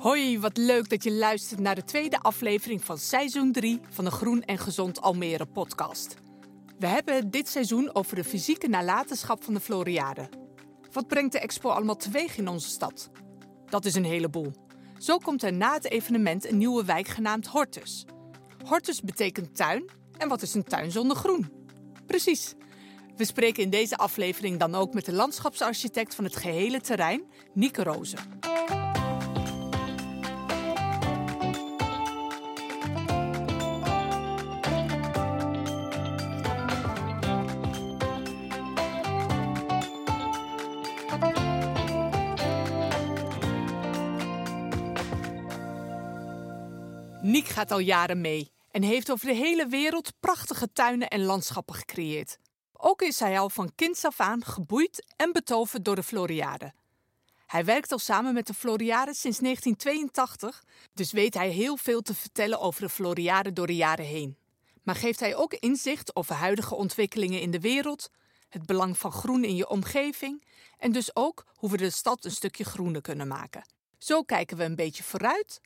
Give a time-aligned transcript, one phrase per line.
[0.00, 4.10] Hoi, wat leuk dat je luistert naar de tweede aflevering van seizoen 3 van de
[4.10, 6.16] Groen en Gezond Almere podcast.
[6.78, 10.28] We hebben dit seizoen over de fysieke nalatenschap van de Floriade.
[10.92, 13.10] Wat brengt de expo allemaal teweeg in onze stad?
[13.66, 14.52] Dat is een heleboel.
[14.98, 18.06] Zo komt er na het evenement een nieuwe wijk genaamd Hortus.
[18.64, 19.90] Hortus betekent tuin.
[20.16, 21.52] En wat is een tuin zonder groen?
[22.06, 22.54] Precies.
[23.16, 27.22] We spreken in deze aflevering dan ook met de landschapsarchitect van het gehele terrein,
[27.54, 28.38] Nieke Rozen.
[47.50, 52.38] Gaat al jaren mee en heeft over de hele wereld prachtige tuinen en landschappen gecreëerd.
[52.72, 56.72] Ook is hij al van kinds af aan geboeid en betoverd door de Floriade.
[57.46, 60.64] Hij werkt al samen met de Floriade sinds 1982,
[60.94, 64.36] dus weet hij heel veel te vertellen over de Floriade door de jaren heen.
[64.82, 68.10] Maar geeft hij ook inzicht over huidige ontwikkelingen in de wereld,
[68.48, 70.44] het belang van groen in je omgeving
[70.78, 73.64] en dus ook hoe we de stad een stukje groener kunnen maken.
[73.98, 75.60] Zo kijken we een beetje vooruit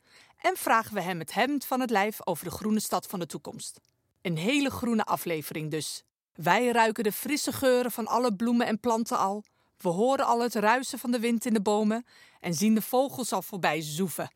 [0.45, 3.25] en vragen we hem het hemd van het lijf over de groene stad van de
[3.25, 3.79] toekomst.
[4.21, 6.03] Een hele groene aflevering dus.
[6.33, 9.43] Wij ruiken de frisse geuren van alle bloemen en planten al.
[9.77, 12.05] We horen al het ruisen van de wind in de bomen
[12.39, 14.31] en zien de vogels al voorbij zoeven.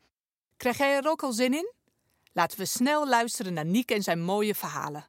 [0.56, 1.72] Krijg jij er ook al zin in?
[2.32, 5.08] Laten we snel luisteren naar Niek en zijn mooie verhalen.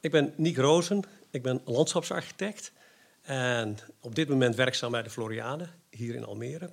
[0.00, 2.72] Ik ben Niek Rozen, ik ben landschapsarchitect
[3.22, 6.72] en op dit moment werkzaam bij de Floriade hier in Almere.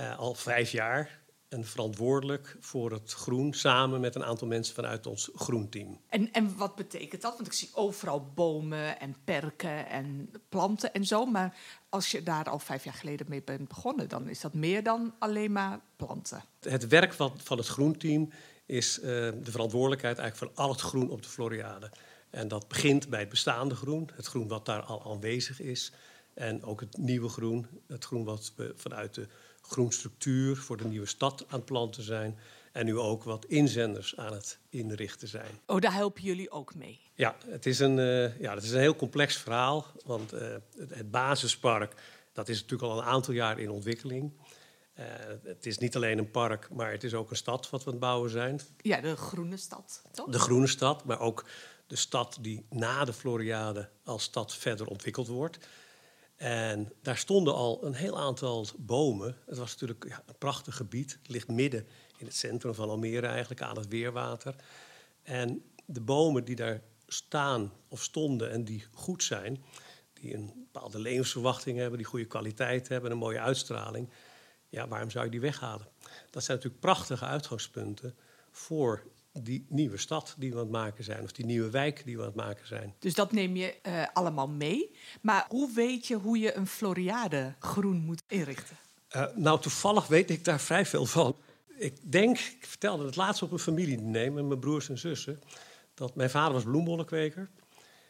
[0.00, 5.06] Uh, al vijf jaar en verantwoordelijk voor het groen samen met een aantal mensen vanuit
[5.06, 6.00] ons groenteam.
[6.08, 7.34] En, en wat betekent dat?
[7.34, 11.24] Want ik zie overal bomen en perken en planten en zo.
[11.26, 11.56] Maar
[11.88, 15.14] als je daar al vijf jaar geleden mee bent begonnen, dan is dat meer dan
[15.18, 16.42] alleen maar planten.
[16.60, 18.32] Het werk van, van het groenteam
[18.66, 21.90] is uh, de verantwoordelijkheid eigenlijk van al het groen op de Floriade.
[22.30, 25.92] En dat begint bij het bestaande groen, het groen wat daar al aanwezig is.
[26.34, 29.28] En ook het nieuwe groen, het groen wat we vanuit de
[29.68, 32.38] groenstructuur voor de nieuwe stad aan het planten zijn.
[32.72, 35.50] En nu ook wat inzenders aan het inrichten zijn.
[35.66, 37.00] Oh, daar helpen jullie ook mee?
[37.14, 39.86] Ja, het is een, uh, ja, het is een heel complex verhaal.
[40.04, 40.40] Want uh,
[40.76, 41.94] het, het, basispark
[42.32, 44.32] dat is natuurlijk al een aantal jaar in ontwikkeling.
[44.98, 45.04] Uh,
[45.42, 47.92] het is niet alleen een park, maar het is ook een stad wat we aan
[47.92, 48.60] het bouwen zijn.
[48.76, 50.30] Ja, de groene stad, toch?
[50.30, 51.44] De groene stad, maar ook
[51.86, 55.58] de stad die na de Floriade als stad verder ontwikkeld wordt.
[56.38, 59.36] En daar stonden al een heel aantal bomen.
[59.46, 61.12] Het was natuurlijk ja, een prachtig gebied.
[61.12, 64.54] Het ligt midden in het centrum van Almere, eigenlijk aan het weerwater.
[65.22, 69.64] En de bomen die daar staan of stonden en die goed zijn,
[70.12, 74.10] die een bepaalde levensverwachting hebben, die goede kwaliteit hebben, een mooie uitstraling.
[74.68, 75.88] Ja, waarom zou je die weghalen?
[76.30, 78.16] Dat zijn natuurlijk prachtige uitgangspunten
[78.50, 82.16] voor die nieuwe stad die we aan het maken zijn, of die nieuwe wijk die
[82.16, 82.94] we aan het maken zijn.
[82.98, 84.90] Dus dat neem je uh, allemaal mee.
[85.20, 88.76] Maar hoe weet je hoe je een Floriade groen moet inrichten?
[89.16, 91.36] Uh, nou, toevallig weet ik daar vrij veel van.
[91.76, 95.40] Ik denk, ik vertelde het laatst op een familiediner met mijn broers en zussen,
[95.94, 97.50] dat mijn vader was bloembollenkweker.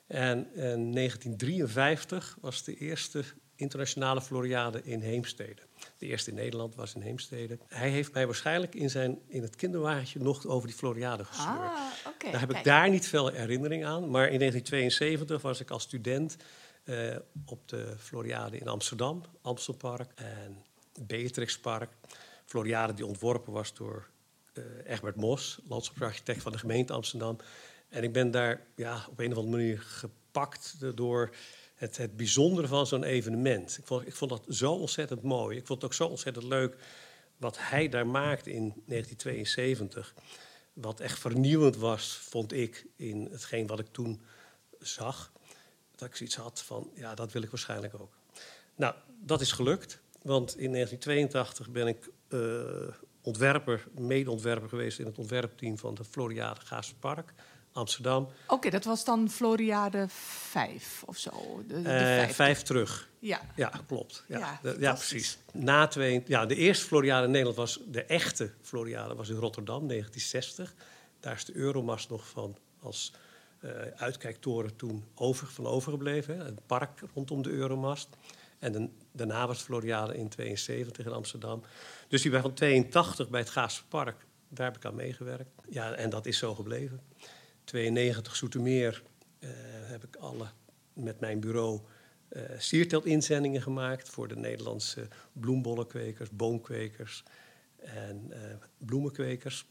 [0.07, 3.25] En in 1953 was de eerste
[3.57, 5.63] internationale Floriade in Heemstede.
[5.99, 7.59] De eerste in Nederland was in Heemstede.
[7.69, 11.49] Hij heeft mij waarschijnlijk in, zijn, in het kinderwagentje nog over die Floriade gestuurd.
[11.49, 14.11] Ah, okay, daar heb ik daar niet veel herinnering aan.
[14.11, 16.37] Maar in 1972 was ik als student
[16.85, 17.17] uh,
[17.47, 20.65] op de Floriade in Amsterdam, Amstelpark en
[21.01, 21.91] Beatrixpark.
[22.45, 24.09] Floriade die ontworpen was door
[24.55, 27.37] uh, Egbert Mos, landschapsarchitect van de gemeente Amsterdam.
[27.89, 31.31] En ik ben daar ja, op een of andere manier gepakt door
[31.79, 33.79] het, het bijzondere van zo'n evenement.
[33.79, 35.57] Ik vond, ik vond dat zo ontzettend mooi.
[35.57, 36.77] Ik vond het ook zo ontzettend leuk
[37.37, 40.15] wat hij daar maakte in 1972.
[40.73, 44.23] Wat echt vernieuwend was, vond ik, in hetgeen wat ik toen
[44.79, 45.33] zag.
[45.97, 48.17] Dat ik zoiets had van, ja, dat wil ik waarschijnlijk ook.
[48.75, 50.01] Nou, dat is gelukt.
[50.23, 52.89] Want in 1982 ben ik uh,
[53.23, 57.33] ontwerper, medeontwerper geweest in het ontwerpteam van de Floriade Gaasse Park.
[57.79, 58.23] Amsterdam.
[58.23, 61.63] Oké, okay, dat was dan Floriade 5 of zo?
[61.67, 63.09] De, de uh, vijf terug.
[63.19, 64.25] Ja, ja klopt.
[64.29, 65.39] Ja, ja, de, ja, precies.
[65.53, 69.89] Na twee, ja, de eerste Floriade in Nederland was de echte Floriade was in Rotterdam,
[69.89, 70.75] 1960.
[71.21, 73.13] Daar is de Euromast nog van als
[73.61, 76.39] uh, uitkijktoren toen over, van overgebleven.
[76.39, 78.09] Hè, het park rondom de Euromast.
[78.59, 81.63] En de, daarna was Floriade in 72 in Amsterdam.
[82.09, 85.51] Dus die bij van 82 bij het Gaasse Park, daar heb ik aan meegewerkt.
[85.69, 87.01] Ja, en dat is zo gebleven.
[87.69, 89.03] 92 Zoetermeer
[89.41, 89.51] uh,
[89.83, 90.47] heb ik alle
[90.93, 91.81] met mijn bureau
[92.31, 97.23] uh, sierteelt-inzendingen gemaakt voor de Nederlandse bloembollenkwekers, boomkwekers.
[97.77, 98.37] en uh,
[98.79, 99.67] bloemenkwekers.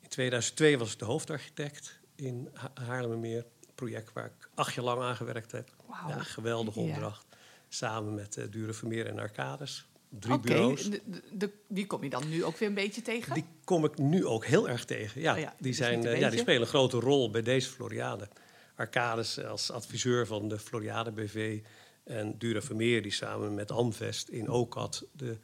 [0.00, 3.44] In 2002 was ik de hoofdarchitect in ha Haarlemmermeer.
[3.66, 5.70] Een project waar ik acht jaar lang aan gewerkt heb.
[6.08, 7.26] Ja, geweldige opdracht.
[7.68, 9.86] Samen met uh, Dure Vermeer en Arcades.
[10.20, 10.82] Drie bureaus.
[10.90, 13.34] de- de- de- die kom je dan nu ook weer een beetje tegen?
[13.34, 15.20] Die kom ik nu ook heel erg tegen.
[15.20, 16.38] Ja, Oh ja, die, dus zijn, eh, ja, die beetje.
[16.38, 18.28] spelen een grote rol bij deze Floriade.
[18.76, 21.60] Arcades als adviseur van de Floriade BV.
[22.04, 25.38] En Dura Vermeer die samen met Amvest in OCAD de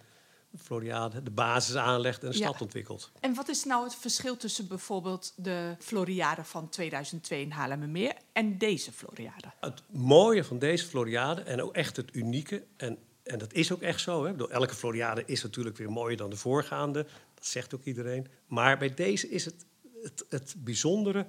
[0.59, 2.47] Floriade, de basis aanlegt en de Ja.
[2.49, 3.11] stad ontwikkelt.
[3.21, 8.59] En wat is nou het verschil tussen bijvoorbeeld de Floriade van 2002 in Haarlemmermeer en
[8.59, 9.53] deze Floriade?
[9.61, 13.83] Het mooie van deze Floriade en ook echt het unieke, en, en dat is ook
[13.83, 14.23] echt zo.
[14.23, 14.31] Hè?
[14.31, 17.07] Ik bedoel, elke Floriade is natuurlijk weer mooier dan de voorgaande.
[17.35, 18.27] Dat zegt ook iedereen.
[18.47, 19.67] Maar bij deze is het,
[20.03, 21.27] het, het bijzondere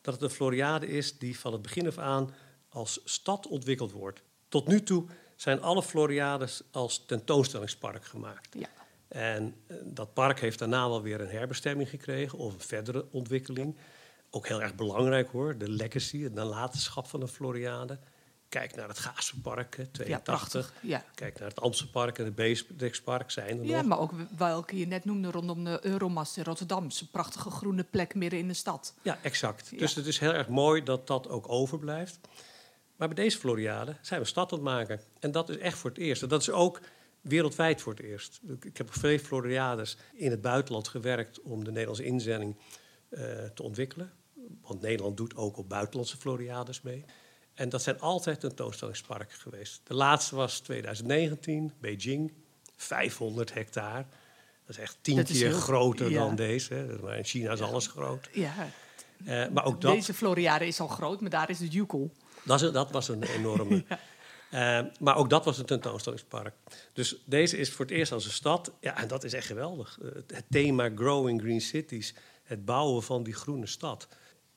[0.00, 2.34] dat het een Floriade is die van het begin af aan
[2.68, 4.22] als stad ontwikkeld wordt.
[4.48, 5.04] Tot nu toe
[5.36, 8.54] zijn alle Floriades als tentoonstellingspark gemaakt.
[8.58, 8.68] Ja.
[9.08, 13.76] En eh, dat park heeft daarna wel weer een herbestemming gekregen of een verdere ontwikkeling.
[14.30, 17.98] Ook heel erg belangrijk hoor, de legacy, het nalatenschap van de Floriade.
[18.48, 19.12] Kijk naar het Ja,
[19.92, 20.22] 82.
[20.22, 20.72] prachtig.
[20.80, 21.04] Ja.
[21.14, 23.86] Kijk naar het Amstelpark en het Beesdrekspark zijn er ja, nog.
[23.86, 26.90] maar ook welke je net noemde rondom de Euromast in Rotterdam.
[26.90, 28.94] Zo'n prachtige groene plek midden in de stad.
[29.02, 29.68] Ja, exact.
[29.70, 29.78] Ja.
[29.78, 32.18] Dus het is heel erg mooi dat dat ook overblijft.
[32.96, 35.00] Maar bij deze Floriade zijn we stad aan het maken.
[35.18, 36.22] En dat is echt voor het eerst.
[36.22, 36.80] En dat is ook
[37.20, 38.40] wereldwijd voor het eerst.
[38.60, 42.56] Ik heb op veel Floriades in het buitenland gewerkt om de Nederlandse inzending
[43.08, 43.22] eh,
[43.54, 44.12] te ontwikkelen.
[44.62, 47.04] Want Nederland doet ook op buitenlandse Floriades mee.
[47.54, 49.80] En dat zijn altijd tentoonstellingsparken geweest.
[49.84, 52.32] De laatste was 2019, Beijing,
[52.76, 54.04] 500 hectare.
[54.66, 56.18] Dat is echt tien Dat keer heel- groter ja.
[56.18, 56.98] dan deze.
[57.02, 58.28] Maar in China is alles groot.
[58.32, 58.52] Ja.
[59.24, 62.10] Eh, maar ook dat, Deze Floriade is al groot, maar daar is de Jukel.
[62.44, 63.84] dat, dat was een enorme.
[64.50, 66.54] Eh, maar ook dat was een tentoonstellingspark.
[66.92, 68.72] Dus deze is voor het eerst als een stad.
[68.80, 69.98] Ja, en dat is echt geweldig.
[70.02, 74.08] Eh, het thema Growing Green Cities, het bouwen van die groene stad,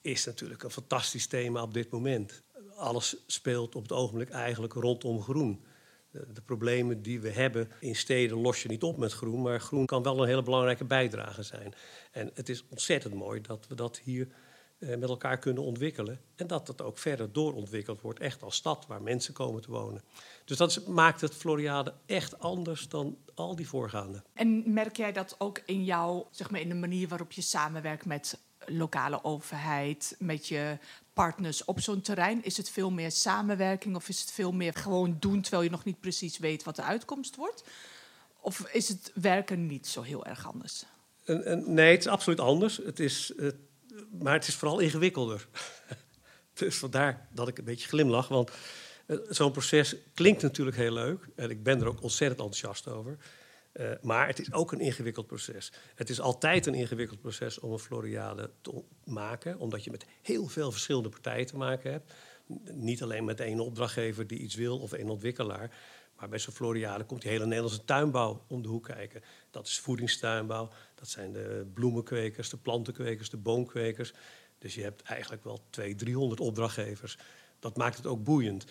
[0.01, 2.41] is natuurlijk een fantastisch thema op dit moment.
[2.77, 5.65] Alles speelt op het ogenblik eigenlijk rondom groen.
[6.11, 9.85] De, problemen die we hebben in steden los je niet op met groen, maar groen
[9.85, 11.73] kan wel een hele belangrijke bijdrage zijn.
[12.11, 14.27] En het is ontzettend mooi dat we dat hier
[14.79, 16.19] eh, met elkaar kunnen ontwikkelen.
[16.35, 20.03] En dat het ook verder doorontwikkeld wordt, echt als stad waar mensen komen te wonen.
[20.45, 24.23] Dus dat maakt het Floriade echt anders dan al die voorgaande.
[24.33, 28.05] En merk jij dat ook in jouw, zeg maar, in de manier waarop je samenwerkt
[28.05, 30.77] met lokale overheid, met je
[31.17, 32.43] partners op zo'n terrein?
[32.43, 35.83] Is het veel meer samenwerking of is het veel meer gewoon doen terwijl je nog
[35.83, 37.63] niet precies weet wat de uitkomst wordt?
[38.39, 40.85] Of is het werken niet zo heel erg anders?
[41.65, 42.77] Nee, het is absoluut anders.
[42.77, 43.33] Het is,
[44.21, 45.47] maar het is vooral ingewikkelder.
[46.53, 48.27] dus vandaar dat ik een beetje glimlach.
[48.27, 48.51] Want
[49.05, 51.27] eh, zo'n proces klinkt natuurlijk heel leuk.
[51.35, 53.17] En ik ben er ook ontzettend enthousiast over.
[53.77, 55.71] Eh, maar het is ook een ingewikkeld proces.
[55.95, 59.59] Het is altijd een ingewikkeld proces om een Floriade te maken.
[59.59, 62.13] Omdat je met heel veel verschillende partijen te maken hebt.
[62.71, 65.75] Niet alleen met één opdrachtgever die iets wil of één ontwikkelaar.
[66.15, 69.21] Maar bij zo'n Floriade komt die hele Nederlandse tuinbouw om de hoek kijken.
[69.51, 74.13] Dat is voedingstuinbouw, dat zijn de bloemenkwekers, de plantenkwekers, de boomkwekers.
[74.57, 77.17] Dus je hebt eigenlijk wel 200, 300 opdrachtgevers.
[77.59, 78.65] Dat maakt het ook boeiend.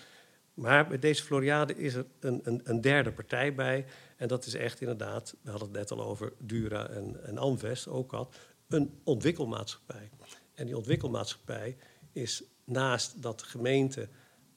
[0.56, 3.86] Maar bij deze Floriade is er een, een, een derde partij bij.
[4.16, 7.88] En dat is echt inderdaad, we hadden het net al over Dura en, en Amvest,
[7.88, 8.30] ook al,
[8.68, 10.10] een ontwikkelmaatschappij.
[10.54, 11.76] En die ontwikkelmaatschappij
[12.12, 14.08] is naast dat de gemeente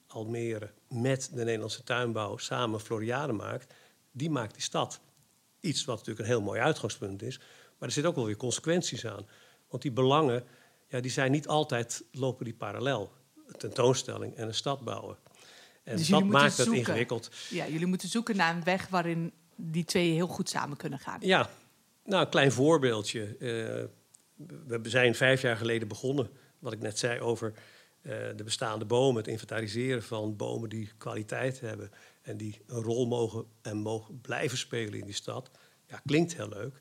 [0.07, 3.73] Almere met de Nederlandse tuinbouw samen Floriade maakt,
[4.11, 4.99] die maakt die stad.
[5.59, 9.05] Iets wat natuurlijk een heel mooi uitgangspunt is, maar er zitten ook wel weer consequenties
[9.05, 9.27] aan.
[9.67, 10.43] Want die belangen,
[10.87, 13.11] ja, die zijn niet altijd, lopen die parallel.
[13.47, 15.17] Een tentoonstelling en een stad bouwen.
[15.89, 16.75] En Dus dat maakt het zoeken.
[16.77, 17.29] ingewikkeld.
[17.49, 21.17] Ja, jullie moeten zoeken naar een weg waarin die twee heel goed samen kunnen gaan.
[21.21, 21.49] Ja,
[22.05, 23.23] nou, een klein voorbeeldje.
[23.23, 23.85] Eh,
[24.67, 26.29] we zijn vijf jaar geleden begonnen,
[26.59, 27.53] wat ik net zei, over
[28.01, 29.17] eh, de bestaande bomen.
[29.17, 31.91] Het inventariseren van bomen die kwaliteit hebben
[32.21, 35.49] en die een rol mogen en mogen blijven spelen in die stad.
[35.87, 36.79] Ja, klinkt heel leuk.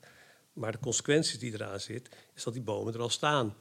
[0.53, 3.55] Maar de consequenties die eraan zit, is dat die bomen er al staan.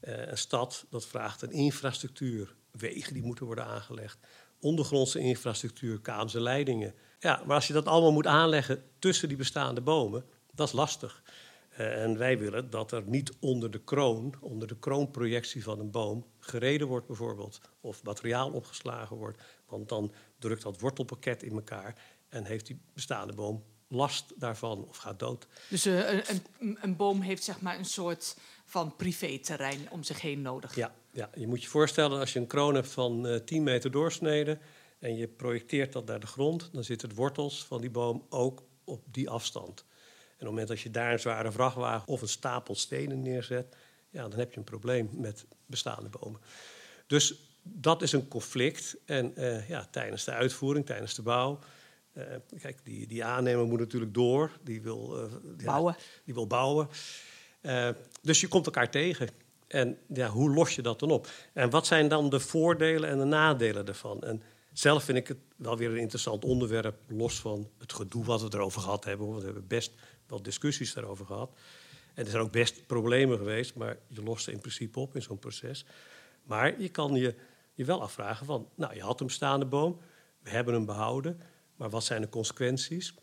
[0.00, 2.54] Eh, een stad, dat vraagt een infrastructuur.
[2.70, 4.18] Wegen die moeten worden aangelegd.
[4.60, 6.94] Ondergrondse infrastructuur, kabels en leidingen.
[7.18, 10.24] Ja, maar als je dat allemaal moet aanleggen tussen die bestaande bomen,
[10.54, 11.22] dat is lastig.
[11.70, 15.90] Eh, en wij willen dat er niet onder de kroon, onder de kroonprojectie van een
[15.90, 17.60] boom, gereden wordt bijvoorbeeld.
[17.80, 19.42] Of materiaal opgeslagen wordt.
[19.66, 21.94] Want dan drukt dat wortelpakket in elkaar
[22.28, 25.46] en heeft die bestaande boom last daarvan of gaat dood.
[25.68, 30.20] Dus eh, een, een, een boom heeft zeg maar een soort van privéterrein om zich
[30.20, 30.74] heen nodig.
[30.74, 33.90] Ja, ja, je moet je voorstellen als je een kroon hebt van eh 10 meter
[33.90, 34.60] doorsneden
[34.98, 38.62] en je projecteert dat naar de grond, dan zitten de wortels van die boom ook
[38.84, 39.84] op die afstand.
[40.36, 43.76] het moment dat je daar een zware vrachtwagen of een stapel stenen neerzet,
[44.10, 46.40] ja, dan heb je een probleem met bestaande bomen.
[47.06, 48.96] Dus dat is een conflict.
[49.04, 51.58] En uh, ja, tijdens de uitvoering, tijdens de bouw.
[52.12, 52.24] Uh,
[52.60, 54.58] kijk, die, die aannemer moet natuurlijk door.
[54.62, 55.94] Die wil uh, bouwen.
[55.98, 56.88] Ja, die wil bouwen.
[58.22, 59.28] dus je komt elkaar tegen.
[59.70, 61.28] En ja, hoe los je dat dan op?
[61.52, 64.22] En wat zijn dan de voordelen en de nadelen daarvan?
[64.22, 68.42] En zelf vind ik het wel weer een interessant onderwerp, los van het gedoe wat
[68.42, 69.26] we erover gehad hebben.
[69.26, 69.92] Want we hebben best
[70.26, 71.50] wel discussies daarover gehad.
[72.14, 75.22] En er zijn ook best problemen geweest, maar je lost ze in principe op in
[75.22, 75.84] zo'n proces.
[76.42, 77.34] Maar je kan je,
[77.74, 79.98] je wel afvragen van, nou, je had een bestaande boom,
[80.42, 81.40] we hebben hem behouden,
[81.76, 83.14] maar wat zijn de consequenties?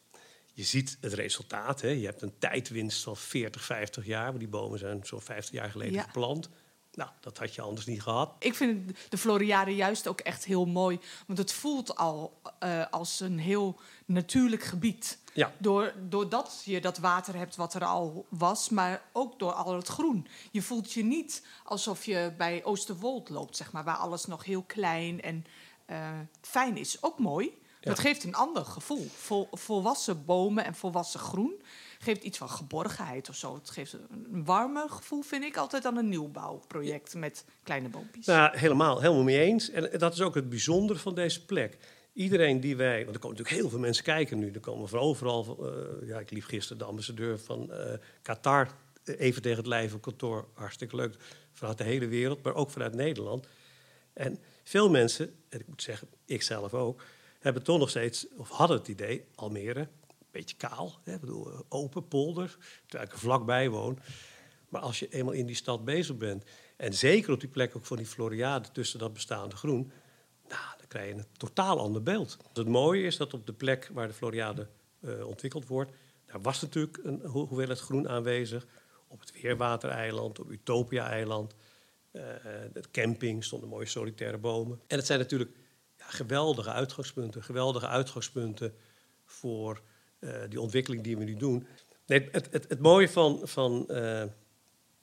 [0.58, 1.82] Je ziet het resultaat.
[1.82, 1.90] Hè?
[1.90, 4.26] Je hebt een tijdwinst van 40, 50 jaar.
[4.26, 6.50] Want die bomen zijn zo'n 50 jaar geleden geplant.
[6.94, 8.36] Nou, dat had je anders niet gehad.
[8.40, 11.00] Ik vind de Floriade juist ook echt heel mooi.
[11.28, 15.20] Want het voelt al uh, als een heel natuurlijk gebied.
[15.34, 15.54] Ja.
[15.58, 19.88] Door, doordat je dat water hebt wat er al was, maar ook door al het
[19.88, 20.28] groen.
[20.52, 24.64] Je voelt je niet alsof je bij Oosterwold loopt, zeg maar, waar alles nog heel
[24.64, 25.46] klein en
[25.90, 26.10] uh,
[26.42, 27.04] fijn is.
[27.04, 27.66] Ook mooi.
[27.88, 29.08] Dat geeft een ander gevoel.
[29.16, 31.62] Vol, volwassen bomen en volwassen groen
[32.00, 33.56] geeft iets van geborgenheid of zo.
[33.56, 38.26] Het geeft een warmer gevoel, vind ik, altijd dan een nieuwbouwproject met kleine boompjes.
[38.26, 39.70] Nou, helemaal, helemaal mee eens.
[39.70, 41.78] En dat is ook het bijzondere van deze plek.
[42.14, 44.52] Iedereen die wij, want er komen natuurlijk heel veel mensen kijken nu.
[44.52, 48.72] Er komen van overal, uh, ja, ik liep gisteren de ambassadeur van uh, Qatar
[49.04, 50.48] even tegen het lijf op kantoor.
[50.54, 51.16] Hartstikke leuk,
[51.54, 53.48] vanuit de hele wereld, maar ook vanuit Nederland.
[54.14, 57.02] En veel mensen, en ik moet zeggen, ik zelf ook,
[57.48, 61.60] hebben toch nog steeds, of hadden het idee, Almere, een beetje kaal, hè, bedoel, eh,
[61.70, 64.00] open polder, terwijl ik er vlakbij woon.
[64.70, 66.44] Maar als je eenmaal in die stad bezig bent,
[66.78, 69.92] en zeker op die plek ook van die Floriade tussen dat bestaande groen,
[70.48, 72.38] nou, dan krijg je een totaal ander beeld.
[72.54, 74.68] Het mooie is dat op de plek waar de Floriade
[75.00, 75.92] uh, ontwikkeld wordt,
[76.26, 78.66] daar was natuurlijk een hoeveelheid groen aanwezig.
[79.08, 81.56] Op het Weerwatereiland, op Utopia-eiland,
[82.12, 82.24] uh,
[82.92, 84.82] camping stonden mooie solitaire bomen.
[84.88, 85.52] En het zijn natuurlijk
[86.08, 87.44] geweldige uitgangspunten.
[87.44, 88.74] Geweldige uitgangspunten
[89.26, 89.82] voor
[90.20, 91.68] uh, die ontwikkeling die we nu doen.
[92.06, 94.24] Nee, het, het, het mooie van, van, uh,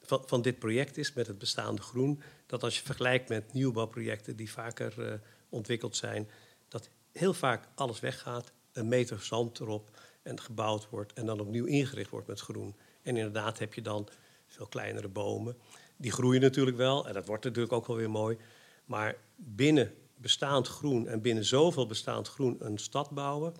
[0.02, 2.22] van, van, dit project is met het bestaande groen...
[2.46, 5.12] dat als je vergelijkt met nieuwbouwprojecten die vaker uh,
[5.48, 6.28] ontwikkeld zijn...
[6.68, 9.90] dat heel vaak alles weggaat, een meter zand erop
[10.22, 11.12] en gebouwd wordt...
[11.12, 12.76] en dan opnieuw ingericht wordt met groen.
[13.02, 14.08] En inderdaad heb je dan
[14.46, 15.56] veel kleinere bomen.
[15.96, 18.36] Die groeien natuurlijk wel en dat wordt natuurlijk ook wel weer mooi.
[18.84, 23.54] Maar binnen bestaand groen en binnen zoveel bestaand groen een stad bouwen,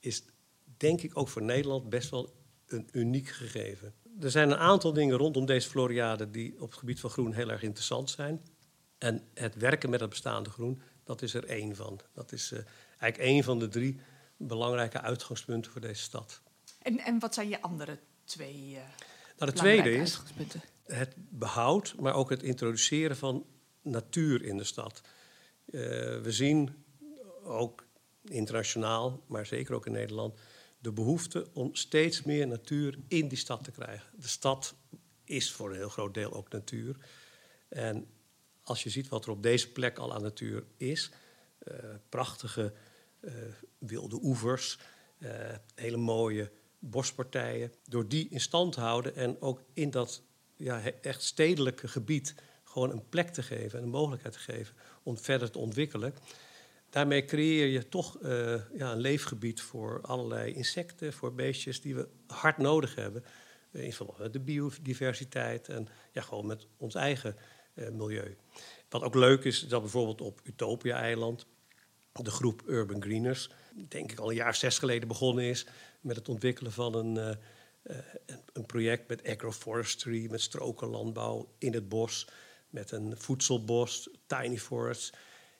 [0.00, 0.24] is
[0.76, 2.34] denk ik ook voor Nederland best wel
[2.66, 3.94] een uniek gegeven.
[4.20, 7.50] Er zijn een aantal dingen rondom deze Floriade die op het gebied van groen heel
[7.50, 8.42] erg interessant zijn.
[8.98, 12.00] En het werken met het bestaande groen, dat is er één van.
[12.12, 12.58] Dat is uh,
[12.98, 14.00] eigenlijk één van de drie
[14.36, 16.42] belangrijke uitgangspunten voor deze stad.
[16.82, 18.78] En, en wat zijn je andere twee uh,
[19.38, 20.20] nou, de tweede is
[20.84, 23.46] het behoud, maar ook het introduceren van
[23.82, 25.00] natuur in de stad.
[25.74, 25.80] Uh,
[26.20, 26.84] we zien
[27.42, 27.86] ook
[28.24, 30.38] internationaal, maar zeker ook in Nederland,
[30.78, 34.10] de behoefte om steeds meer natuur in die stad te krijgen.
[34.16, 34.74] De stad
[35.24, 36.96] is voor een heel groot deel ook natuur.
[37.68, 38.06] En
[38.62, 41.10] als je ziet wat er op deze plek al aan natuur is,
[41.68, 41.74] uh,
[42.08, 42.72] prachtige
[43.20, 43.32] uh,
[43.78, 44.78] wilde oevers,
[45.74, 50.22] hele mooie bospartijen, door die in stand te houden en ook in dat
[50.56, 52.34] ja, echt stedelijke gebied
[52.74, 56.14] gewoon een plek te geven en een mogelijkheid te geven om verder te ontwikkelen.
[56.90, 62.08] Daarmee creëer je toch uh, ja, een leefgebied voor allerlei insecten, voor beestjes die we
[62.26, 63.24] hard nodig hebben.
[63.72, 67.36] Uh, in verband met de biodiversiteit en ja, gewoon met ons eigen
[67.74, 68.36] uh, milieu.
[68.88, 71.46] Wat ook leuk is, dat bijvoorbeeld op Utopia-eiland
[72.12, 73.50] de groep Urban Greeners,
[73.88, 75.66] denk ik al een jaar zes geleden begonnen is
[76.00, 77.38] met het ontwikkelen van een,
[78.52, 82.26] een project met agroforestry, met strokenlandbouw in het bos
[82.74, 85.12] met een voedselbos, tiny forests.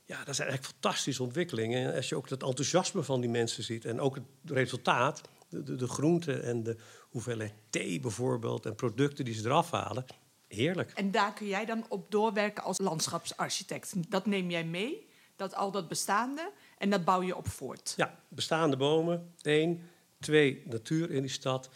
[0.05, 1.89] Ja, dat zijn eigenlijk fantastische ontwikkelingen.
[1.89, 5.63] En als je ook het enthousiasme van die mensen ziet en ook het resultaat, de,
[5.63, 10.05] de, de groenten en de hoeveelheid thee bijvoorbeeld en producten die ze eraf halen,
[10.49, 10.91] heerlijk.
[10.91, 14.11] En daar kun jij dan op doorwerken als landschapsarchitect.
[14.11, 17.95] Dat neem jij mee, dat al dat bestaande, en dat bouw je op voort.
[17.97, 19.81] Ja, bestaande bomen, één.
[20.21, 21.71] Twee, natuur in die stad.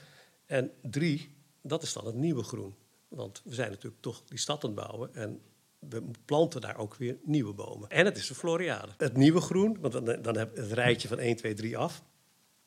[0.47, 2.75] En drie, dat is dan het nieuwe groen.
[3.09, 5.15] Want we zijn natuurlijk toch die stad aan het bouwen.
[5.15, 5.41] En
[5.79, 7.89] we planten daar ook weer nieuwe bomen.
[7.89, 8.93] En het is de Floriade.
[8.97, 12.03] Het nieuwe groen, want dan, dan heb het rijtje van 1, 2, 3 af.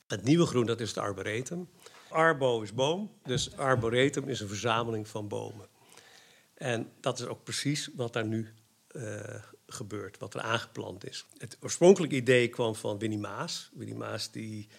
[0.06, 1.68] Het nieuwe groen, dat is het arboretum.
[2.08, 5.66] Arbo is boom, dus arboretum is een verzameling van bomen.
[6.54, 8.48] En dat is ook precies wat daar nu
[8.92, 9.34] uh,
[9.66, 11.26] gebeurt, wat er aangeplant is.
[11.36, 13.70] Het oorspronkelijke idee kwam van Winnie Maas.
[13.74, 14.76] Winnie Maas die eh,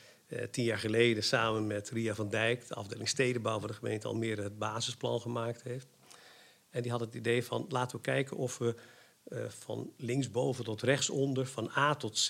[0.52, 4.42] tien jaar geleden samen met Ria van Dijk, de afdeling stedenbouw van de gemeente Almere,
[4.42, 5.88] het basisplan gemaakt heeft.
[6.70, 8.76] En die had het idee van laten we kijken of we
[9.24, 12.30] eh, van linksboven tot rechtsonder, van A tot Z,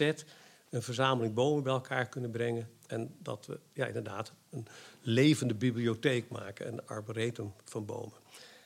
[0.69, 2.69] een verzameling bomen bij elkaar kunnen brengen.
[2.87, 4.67] En dat we ja, inderdaad een
[5.01, 8.17] levende bibliotheek maken, een arboretum van bomen.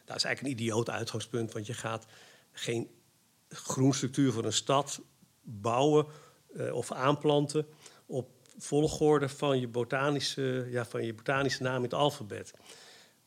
[0.05, 2.05] Dat is eigenlijk een idioot uitgangspunt, want je gaat
[2.51, 2.89] geen
[3.49, 5.01] groenstructuur voor een stad
[5.41, 6.05] bouwen
[6.55, 7.67] uh, of aanplanten
[8.05, 12.53] op volgorde van je, botanische, ja, van je botanische naam in het alfabet.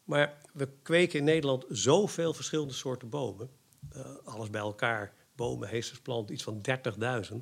[0.05, 3.51] Maar we kweken in Nederland zoveel verschillende soorten bomen.
[3.97, 6.61] Uh, alles bij elkaar, bomen, heestersplanten, iets van
[7.31, 7.37] 30.000.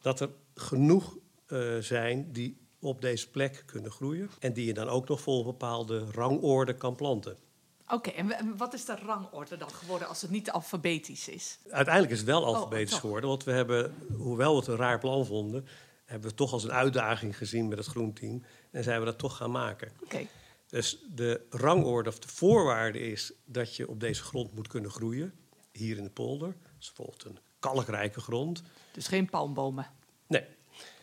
[0.00, 1.16] Dat er genoeg
[1.48, 4.30] uh, zijn die op deze plek kunnen groeien.
[4.38, 7.36] En die je dan ook nog vol bepaalde rangorde kan planten.
[7.88, 11.58] Oké, en wat is de rangorde dan geworden als het niet alfabetisch is?
[11.70, 13.28] Uiteindelijk is het wel oh, alfabetisch oh, geworden.
[13.28, 15.66] Want we hebben, hoewel we het een raar plan vonden,
[16.06, 18.42] hebben we toch als een uitdaging gezien met het groenteam.
[18.70, 19.92] En zijn we dat toch gaan maken.
[20.02, 20.26] Oké.
[20.66, 25.34] Dus de rangorde of de voorwaarde is dat je op deze grond moet kunnen groeien.
[25.72, 26.56] Hier in de polder.
[26.80, 28.62] Is bijvoorbeeld een kalkrijke grond.
[28.92, 29.86] Dus geen palmbomen?
[30.26, 30.44] Nee,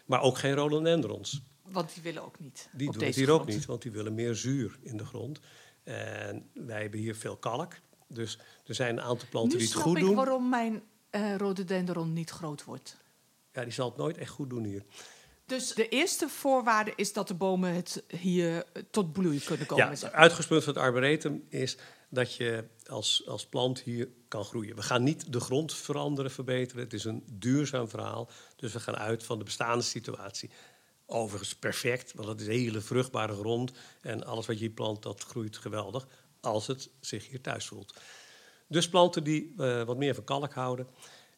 [0.06, 1.42] maar ook geen rhododendrons.
[1.62, 2.70] Want die willen ook niet.
[2.72, 5.40] Die doen het hier ook niet, want die willen meer zuur in de grond.
[5.84, 7.74] En wij hebben hier veel kalk.
[8.08, 9.94] Dus er zijn een aantal planten die het goed doen.
[9.94, 12.98] Nu snap ik waarom mijn uh, rhododendron niet groot wordt.
[13.54, 14.84] Ja, die zal het nooit echt goed doen hier.
[15.46, 19.86] Dus de eerste voorwaarde is dat de bomen het hier tot bloei kunnen komen.
[19.86, 21.78] Ja, het uitgangspunt van het arboretum is
[22.10, 24.76] dat je als, als plant hier kan groeien.
[24.76, 26.84] We gaan niet de grond veranderen, verbeteren.
[26.84, 28.30] Het is een duurzaam verhaal.
[28.56, 30.50] Dus we gaan uit van de bestaande situatie.
[31.06, 33.72] Overigens perfect, want het is hele vruchtbare grond.
[34.02, 36.08] En alles wat je hier plant, dat groeit geweldig.
[36.42, 37.94] Als het zich hier thuis voelt.
[38.68, 40.88] Dus planten die uh, wat meer van kalk houden.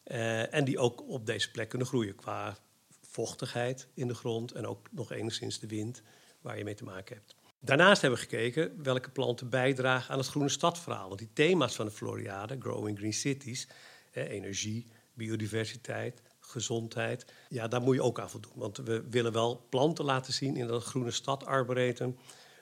[0.06, 2.56] Uh, en die ook op deze plek kunnen groeien qua
[3.00, 4.52] vochtigheid in de grond.
[4.52, 6.02] En ook nog enigszins de wind
[6.40, 7.34] waar je mee te maken hebt.
[7.60, 11.08] Daarnaast hebben we gekeken welke planten bijdragen aan het groene stadverhaal.
[11.08, 13.68] Want die thema's van de Floriade, Growing Green Cities,
[14.12, 17.24] eh, energie, biodiversiteit, gezondheid.
[17.48, 18.52] Ja, daar moet je ook aan voldoen.
[18.54, 22.16] Want we willen wel planten laten zien in dat groene stad arboretum...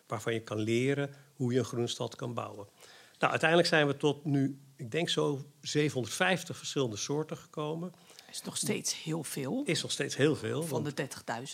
[0.07, 2.69] waarvan je kan leren hoe je een groene stad kan bouwen.
[3.19, 7.93] Nou, uiteindelijk zijn we tot nu, ik denk zo 750 verschillende soorten gekomen.
[8.31, 9.63] Is nog steeds heel veel.
[9.65, 10.63] Is nog steeds heel veel.
[10.63, 10.93] Van de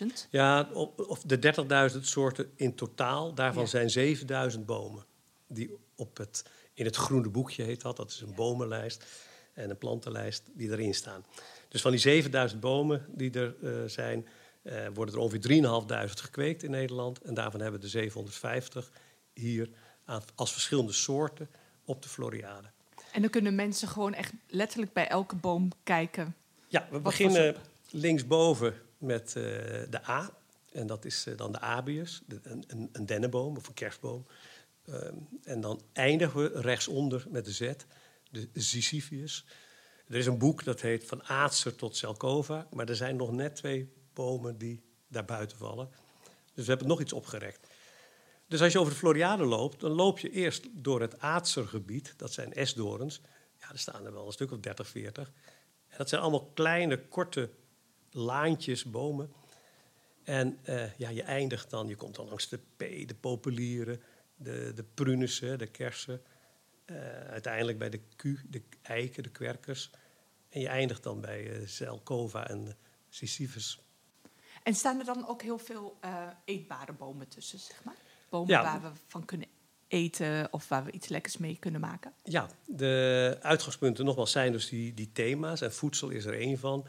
[0.02, 0.28] 30.000?
[0.30, 3.34] Ja, of de 30.000 soorten in totaal.
[3.34, 3.86] Daarvan ja.
[3.88, 5.04] zijn 7.000 bomen.
[5.46, 7.96] Die op het, in het groene boekje heet dat.
[7.96, 8.34] Dat is een ja.
[8.34, 9.04] bomenlijst
[9.52, 11.24] en een plantenlijst die erin staan.
[11.68, 14.26] Dus van die 7000 bomen die er uh, zijn,
[14.62, 15.62] uh, worden er ongeveer
[16.08, 17.20] 3.500 gekweekt in Nederland.
[17.20, 18.90] En daarvan hebben we de 750
[19.32, 19.70] hier
[20.04, 21.50] aan, als verschillende soorten
[21.84, 22.70] op de Floriade.
[23.12, 26.34] En dan kunnen mensen gewoon echt letterlijk bij elke boom kijken.
[26.68, 27.56] Ja, we beginnen
[27.90, 29.44] linksboven met uh,
[29.90, 30.30] de A.
[30.72, 34.26] En dat is dan de Abius, de, een, een, dennenboom of een kerstboom.
[34.88, 37.72] Um, en dan eindigen we rechtsonder met de Z,
[38.30, 39.44] de Sisyphus.
[40.08, 42.66] Er is een boek dat heet Van Aatser tot Zelkova.
[42.70, 45.88] Maar er zijn nog net twee bomen die daar buiten vallen.
[46.54, 47.69] Dus we hebben nog iets opgerekt.
[48.50, 52.14] Dus als je over de Floriade loopt, dan loop je eerst door het Aatsergebied.
[52.16, 53.20] Dat zijn esdorens.
[53.60, 55.32] Ja, er staan er wel een stuk of 30, 40.
[55.88, 57.50] En dat zijn allemaal kleine, korte
[58.10, 59.32] laantjes, bomen.
[60.22, 64.02] En uh, ja, je eindigt dan, je komt dan langs de P, de populieren,
[64.36, 66.22] de, de prunissen, de kersen.
[66.86, 66.96] Uh,
[67.28, 69.90] uiteindelijk bij de Q, de eiken, de kwerkers.
[70.48, 72.76] En je eindigt dan bij uh, Zelkova en
[73.08, 73.80] Sisyphus.
[74.62, 75.98] En staan er dan ook heel veel
[76.44, 77.96] eetbare bomen tussen, zeg maar?
[78.30, 78.62] Bomen ja.
[78.62, 79.46] waar we van kunnen
[79.88, 82.12] eten of waar we iets lekkers mee kunnen maken?
[82.22, 85.60] Ja, de uitgangspunten nogmaals zijn dus die, die thema's.
[85.60, 86.86] En voedsel is er één van.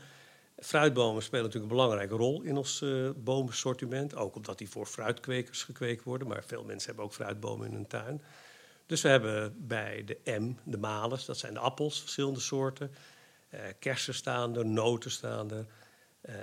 [0.57, 4.15] Fruitbomen spelen natuurlijk een belangrijke rol in ons uh, bomensortiment.
[4.15, 6.27] Ook omdat die voor fruitkwekers gekweekt worden.
[6.27, 8.21] Maar veel mensen hebben ook fruitbomen in hun tuin.
[8.85, 12.91] Dus we hebben bij de M, de malers, dat zijn de appels, verschillende soorten.
[13.53, 15.65] Uh, kersen staan er, noten staan er,
[16.21, 16.35] uh,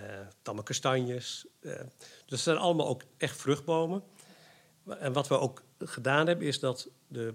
[0.42, 1.46] tamme kastanjes.
[1.60, 1.80] Dus
[2.26, 4.02] het zijn allemaal ook echt vruchtbomen.
[4.88, 7.34] En wat we ook gedaan hebben, is dat de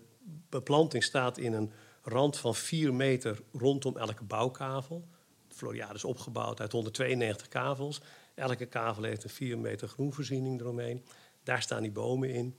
[0.49, 5.07] beplanting staat in een rand van 4 meter rondom elke bouwkavel.
[5.47, 8.01] De Floriade is opgebouwd uit 192 kavels.
[8.35, 11.05] Elke kavel heeft een 4 meter groenvoorziening eromheen.
[11.43, 12.57] Daar staan die bomen in.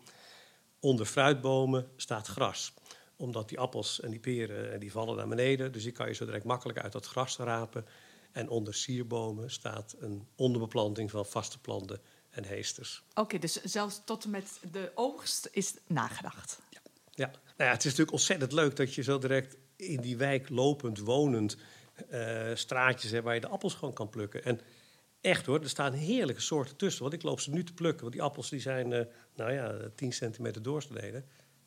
[0.80, 2.74] Onder fruitbomen staat gras
[3.16, 5.72] omdat die appels en die peren eh, die vallen naar beneden.
[5.72, 7.86] Dus die kan je zo direct makkelijk uit dat gras rapen.
[8.32, 12.00] En onder sierbomen staat een onderbeplanting van vaste planten
[12.34, 13.02] en heesters.
[13.10, 16.60] Oké, okay, dus zelfs tot en met de oogst is nagedacht.
[16.70, 17.26] Ja, ja.
[17.26, 20.98] Nou ja het is natuurlijk ontzettend leuk dat je zo direct in die wijk lopend,
[20.98, 21.56] wonend...
[22.10, 24.44] Uh, straatjes hebt waar je de appels gewoon kan plukken.
[24.44, 24.60] En
[25.24, 27.02] Echt hoor, er staan heerlijke soorten tussen.
[27.02, 28.00] Want ik loop ze nu te plukken.
[28.00, 29.00] Want die appels die zijn, uh,
[29.34, 31.26] nou ja, 10 centimeter doorsneden.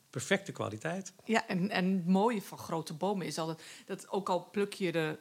[0.09, 1.13] Perfecte kwaliteit.
[1.25, 3.61] Ja, en, en het mooie van grote bomen is altijd...
[3.85, 5.19] dat ook al pluk je er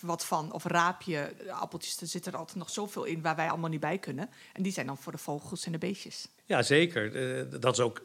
[0.00, 2.00] wat van, of raap je appeltjes...
[2.00, 4.30] er zit er altijd nog zoveel in waar wij allemaal niet bij kunnen.
[4.52, 6.28] En die zijn dan voor de vogels en de beestjes.
[6.44, 7.14] Ja, zeker.
[7.14, 8.02] Uh, dat is ook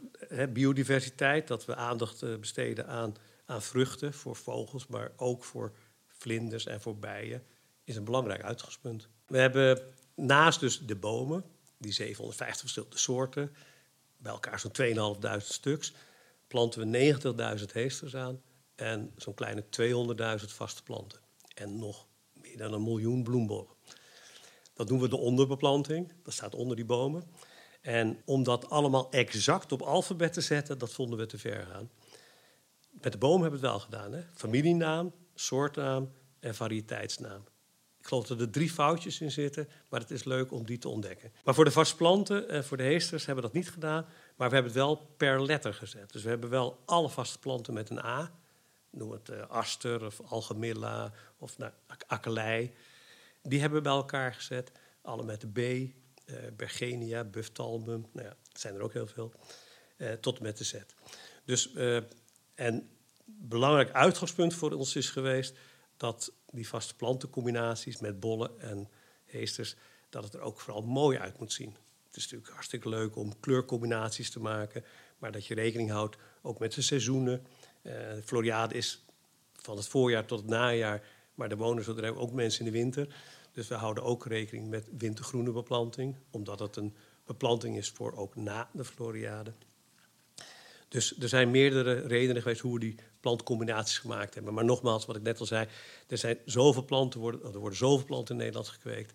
[0.49, 1.47] biodiversiteit.
[1.47, 4.87] Dat we aandacht uh, besteden aan, aan vruchten voor vogels...
[4.87, 5.73] maar ook voor
[6.07, 7.43] vlinders en voor bijen...
[7.83, 9.07] is een belangrijk uitgangspunt.
[9.27, 9.81] We hebben
[10.15, 11.43] naast dus de bomen,
[11.77, 13.55] die 750 verschillende soorten,
[14.17, 15.93] bij elkaar zo'n 2.500 stuks,
[16.47, 18.41] planten we 90.000 heesters aan
[18.75, 19.63] en zo'n kleine
[20.39, 21.19] 200.000 vaste planten.
[21.55, 23.73] En nog meer dan een miljoen bloembollen.
[24.73, 27.23] Dat doen we de onderbeplanting, dat staat onder die bomen.
[27.81, 31.89] En om dat allemaal exact op alfabet te zetten, dat vonden we te ver gaan.
[33.01, 34.13] Met de bomen hebben we het wel gedaan.
[34.13, 34.21] Hè?
[34.33, 37.43] Familienaam, soortnaam en variëteitsnaam.
[37.99, 40.89] Ik geloof dat er drie foutjes in zitten, maar het is leuk om die te
[40.89, 41.31] ontdekken.
[41.43, 44.53] Maar voor de vastplanten en voor de heesters hebben we dat niet gedaan, maar we
[44.53, 46.11] hebben het wel per letter gezet.
[46.11, 48.31] Dus we hebben wel alle vaste planten met een A.
[48.95, 51.71] Noem het uh, aster of algemilla of nou,
[52.07, 52.73] akkelei.
[53.43, 54.71] Die hebben we bij elkaar gezet.
[55.01, 55.57] Alle met de B.
[55.57, 58.05] Uh, Bergenia, Buftalmum.
[58.13, 59.33] Nou ja, het zijn er ook heel veel.
[59.97, 60.75] Uh, tot en met de Z.
[61.45, 61.73] Dus,
[62.55, 62.89] en
[63.25, 65.57] belangrijk uitgangspunt voor ons is geweest
[65.97, 68.89] dat die vaste plantencombinaties met bollen en
[69.25, 69.75] heesters,
[70.09, 71.75] dat het er ook vooral mooi uit moet zien.
[72.05, 74.83] Het is natuurlijk hartstikke leuk om kleurcombinaties te maken,
[75.17, 77.45] maar dat je rekening houdt ook met de seizoenen.
[77.87, 77.93] Uh,
[78.23, 79.05] Floriade is
[79.61, 81.01] van het voorjaar tot het najaar,
[81.35, 83.15] maar de wonen er ook mensen in de winter.
[83.51, 86.95] Dus we houden ook rekening met wintergroene beplanting, omdat het een
[87.25, 89.53] beplanting is voor ook na de Floriade.
[90.87, 94.53] Dus er zijn meerdere redenen geweest hoe we die plantcombinaties gemaakt hebben.
[94.53, 95.67] Maar nogmaals, wat ik net al zei,
[96.07, 99.13] er zijn zoveel planten, worden, er worden zoveel planten in Nederland gekweekt.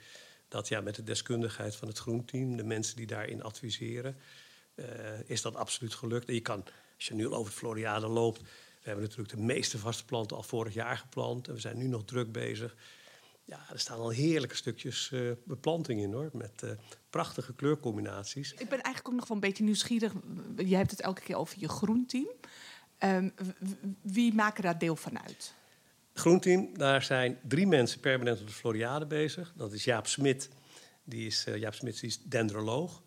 [0.48, 4.16] Dat ja, met de deskundigheid van het groenteam, de mensen die daarin adviseren,
[4.74, 4.86] uh,
[5.26, 6.28] is dat absoluut gelukt.
[6.28, 6.64] En je kan,
[7.00, 8.46] als je nu al over het Floriade loopt, we
[8.82, 11.48] hebben natuurlijk de meeste vaste planten al vorig jaar geplant.
[11.48, 12.76] En we zijn nu nog druk bezig.
[13.44, 16.30] Ja, er staan al heerlijke stukjes uh, beplanting in hoor.
[16.32, 16.70] Met uh,
[17.10, 18.52] prachtige kleurcombinaties.
[18.52, 20.12] Ik ben eigenlijk ook nog wel een beetje nieuwsgierig.
[20.56, 22.28] Je hebt het elke keer over je groenteam.
[22.98, 23.34] Um,
[24.02, 25.54] wie maken daar deel van uit?
[26.14, 29.52] Groenteam, daar zijn drie mensen permanent op de Floriade bezig.
[29.56, 30.48] Dat is Jaap Smit,
[31.04, 33.02] die is, uh, Jaap Smit is dendroloog.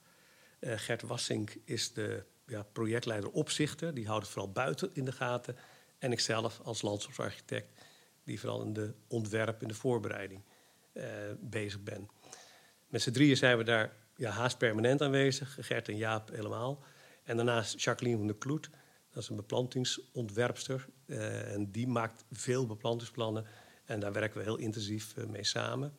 [0.60, 2.24] Gert Wassink is de
[2.54, 3.94] ja, projectleider opzichter.
[3.94, 5.56] Die houdt het vooral buiten in de gaten.
[5.98, 7.82] En ikzelf als landschapsarchitect,
[8.24, 10.42] die vooral in de ontwerp en de voorbereiding
[10.94, 11.04] uh,
[11.40, 12.10] bezig ben.
[12.88, 15.58] Met z'n drieën zijn we daar ja, haast permanent aanwezig.
[15.60, 16.84] Gert en Jaap helemaal.
[17.24, 18.70] En daarnaast Jacqueline van der Kloet
[19.14, 23.46] dat is een beplantingsontwerpster uh, en die maakt veel beplantingsplannen.
[23.86, 25.98] En daar werken we heel intensief uh, mee samen.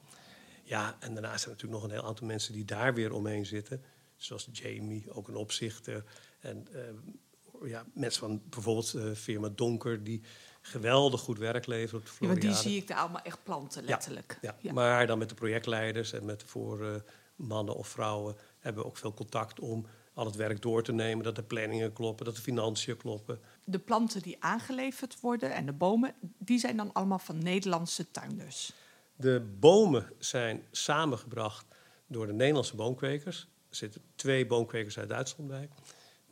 [0.63, 3.47] Ja, en daarnaast zijn er natuurlijk nog een heel aantal mensen die daar weer omheen
[3.47, 3.83] zitten.
[4.17, 6.05] Zoals Jamie, ook een opzichter.
[6.45, 10.23] En uh, ja, mensen van bijvoorbeeld firma Donker, die
[10.61, 12.47] geweldig goed werk leveren op de Floriade.
[12.47, 14.39] Ja, die zie ik daar allemaal echt planten, letterlijk.
[14.43, 14.73] Ja, ja.
[14.73, 17.03] maar dan met de projectleiders en met de voor
[17.37, 21.25] mannen of vrouwen hebben we ook veel contact om al het werk door te nemen,
[21.25, 23.41] dat de planningen kloppen, dat de financiën kloppen.
[23.65, 28.73] De planten die aangeleverd worden en de bomen, die zijn dan allemaal van Nederlandse tuinders?
[29.17, 31.67] De bomen zijn samengebracht
[32.07, 33.49] door de Nederlandse boomkwekers.
[33.69, 35.69] Er zitten twee boomkwekers uit Duitsland bij.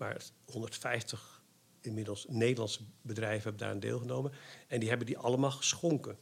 [0.03, 1.43] Maar 150
[1.81, 4.33] inmiddels Nederlandse bedrijven hebben daar een deelgenomen.
[4.67, 6.19] En die hebben die allemaal geschonken.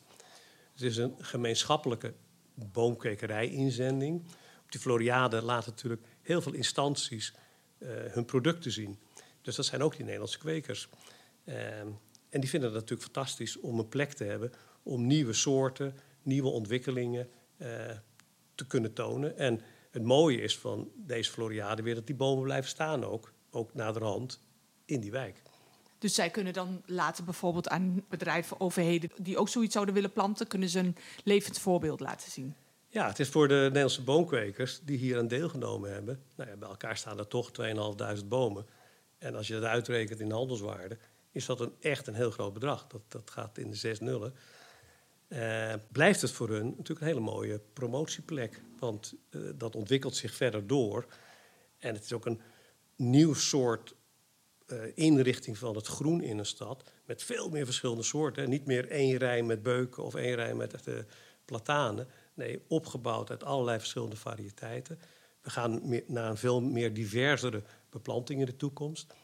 [0.73, 2.15] Het is een gemeenschappelijke
[2.55, 4.21] boomkwekerij-inzending.
[4.65, 7.35] Op die Floriade laten natuurlijk heel veel instanties
[7.79, 8.99] uh, hun producten zien.
[9.43, 10.89] Dus dat zijn ook die Nederlandse kwekers.
[11.45, 11.79] Uh,
[12.29, 16.49] en die vinden het natuurlijk fantastisch om een plek te hebben om nieuwe soorten, nieuwe
[16.49, 17.69] ontwikkelingen uh,
[18.55, 19.37] te kunnen tonen.
[19.37, 23.75] En het mooie is van deze Floriade weer dat die bomen blijven staan ook, ook
[23.75, 24.41] naderhand
[24.85, 25.43] in die wijk.
[25.99, 30.47] Dus zij kunnen dan later bijvoorbeeld aan bedrijven, overheden die ook zoiets zouden willen planten,
[30.47, 32.55] kunnen ze een levend voorbeeld laten zien.
[32.89, 36.23] Ja, het is voor de Nederlandse boomkwekers die hier aan deelgenomen hebben.
[36.37, 37.51] Nou ja, bij elkaar staan er toch
[38.21, 38.67] 2.500 bomen.
[39.19, 40.99] En als je dat uitrekent in handelswaarde,
[41.33, 42.87] is dat een, echt een heel groot bedrag.
[42.87, 44.35] Dat, dat gaat in de zes nullen.
[45.29, 48.63] Uh, blijft het voor hun natuurlijk een hele mooie promotieplek.
[48.79, 51.07] Want uh, dat ontwikkelt zich verder door.
[51.79, 52.41] En het is ook een
[53.01, 53.95] nieuw soort
[54.67, 56.91] uh, inrichting van het groen in een stad.
[57.07, 58.49] Met veel meer verschillende soorten.
[58.49, 60.75] Niet meer één rij met beuken of één rij met
[61.45, 62.09] platanen.
[62.35, 64.99] Nee, opgebouwd uit allerlei verschillende variëteiten.
[65.43, 69.15] We gaan naar een veel meer diversere beplanting in de toekomst.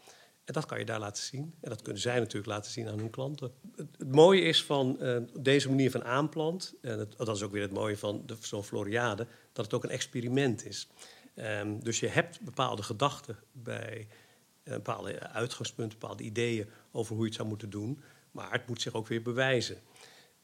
[0.44, 1.54] En dat kan je daar laten zien.
[1.60, 3.52] En dat kunnen zij natuurlijk laten zien aan hun klanten.
[3.76, 7.72] Het, mooie is van uh, deze manier van aanplant, en dat is ook weer het
[7.72, 10.88] mooie van zo'n Floriade, dat het ook een experiment is.
[11.36, 14.08] Um, dus je hebt bepaalde gedachten bij
[14.64, 18.02] uh, bepaalde uitgangspunten, bepaalde ideeën over hoe je het zou moeten doen.
[18.30, 19.80] Maar het moet zich ook weer bewijzen.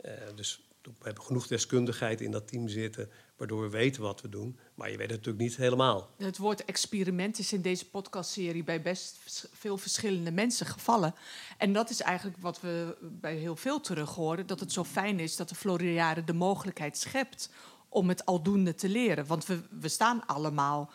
[0.00, 4.28] Uh, dus we hebben genoeg deskundigheid in dat team zitten, waardoor we weten wat we
[4.28, 4.58] doen.
[4.74, 6.10] Maar je weet het natuurlijk niet helemaal.
[6.16, 11.14] Het woord experiment is in deze podcastserie bij best veel verschillende mensen gevallen.
[11.58, 15.20] En dat is eigenlijk wat we bij heel veel terug horen: dat het zo fijn
[15.20, 17.50] is dat de Floriade de mogelijkheid schept
[17.92, 19.26] om het aldoende te leren.
[19.26, 20.90] Want we, we staan allemaal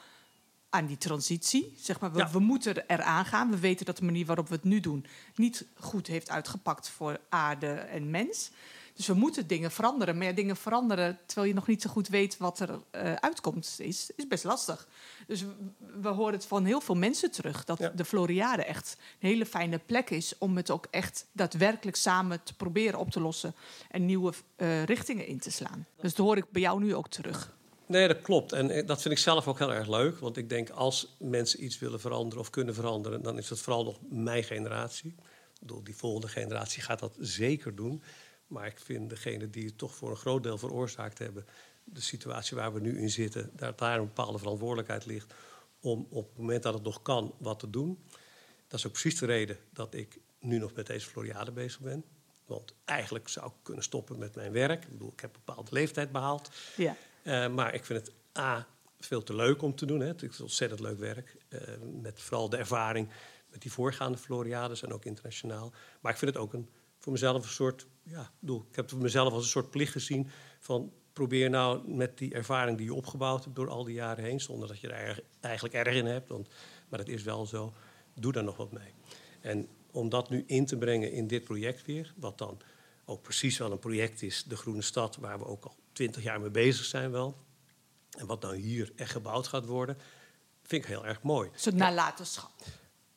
[0.70, 1.74] aan die transitie.
[1.78, 2.32] Zeg maar, we, ja.
[2.32, 3.50] we moeten eraan gaan.
[3.50, 5.06] We weten dat de manier waarop we het nu doen
[5.36, 8.52] niet goed heeft uitgepakt voor aarde en mens.
[8.98, 10.18] Dus we moeten dingen veranderen.
[10.18, 13.76] Maar ja, dingen veranderen terwijl je nog niet zo goed weet wat er uh, uitkomt,
[13.78, 14.88] is, is best lastig.
[15.28, 15.54] Dus we,
[16.02, 17.90] we, horen het van heel veel mensen terug dat ja.
[17.90, 22.54] de Floriade echt een hele fijne plek is om het ook echt daadwerkelijk samen te
[22.54, 23.56] proberen op te lossen
[23.90, 25.86] en nieuwe uh, richtingen in te slaan.
[26.02, 27.56] Dus dat hoor ik bij jou nu ook terug.
[27.86, 28.52] Nee, dat klopt.
[28.52, 30.18] En eh, dat vind ik zelf ook heel erg leuk.
[30.18, 33.84] Want ik denk als mensen iets willen veranderen of kunnen veranderen, dan is dat vooral
[33.84, 35.16] nog mijn generatie.
[35.54, 38.02] Ik bedoel, die volgende generatie gaat dat zeker doen.
[38.48, 41.46] Maar ik vind degene die het toch voor een groot deel veroorzaakt hebben,
[41.84, 45.34] de situatie waar we nu in zitten, dat daar een bepaalde verantwoordelijkheid ligt
[45.80, 48.04] om op het moment dat het nog kan wat te doen.
[48.68, 52.04] Dat is ook precies de reden dat ik nu nog met deze Floriade bezig ben.
[52.46, 54.84] Want eigenlijk zou ik kunnen stoppen met mijn werk.
[54.84, 56.50] Ik bedoel, ik heb een bepaalde leeftijd behaald.
[56.76, 56.96] Ja.
[57.24, 58.68] Uh, maar ik vind het A,
[59.00, 60.00] veel te leuk om te doen.
[60.00, 60.08] Hè.
[60.08, 61.36] Het is ontzettend leuk werk.
[61.50, 61.62] Uh,
[62.02, 63.10] met vooral de ervaring
[63.50, 65.74] met die voorgaande Floriades en ook internationaal.
[66.02, 68.94] Maar ik vind het ook een voor mezelf een soort, ja, bedoel, ik heb het
[68.94, 72.94] voor mezelf als een soort plicht gezien van probeer nou met die ervaring die je
[72.94, 76.30] opgebouwd hebt door al die jaren heen, zonder dat je er eigenlijk erg in hebt,
[76.30, 76.48] want,
[76.90, 77.74] maar dat is wel zo,
[78.14, 78.94] doe daar nog wat mee.
[79.42, 82.60] En om dat nu in te brengen in dit project weer, wat dan
[83.06, 86.42] ook precies wel een project is, de Groene Stad, waar we ook al twintig jaar
[86.42, 87.38] mee bezig zijn wel,
[88.18, 89.98] en wat nou hier echt gebouwd gaat worden,
[90.64, 91.50] vind ik heel erg mooi.
[91.54, 92.52] Een soort nalatenschap.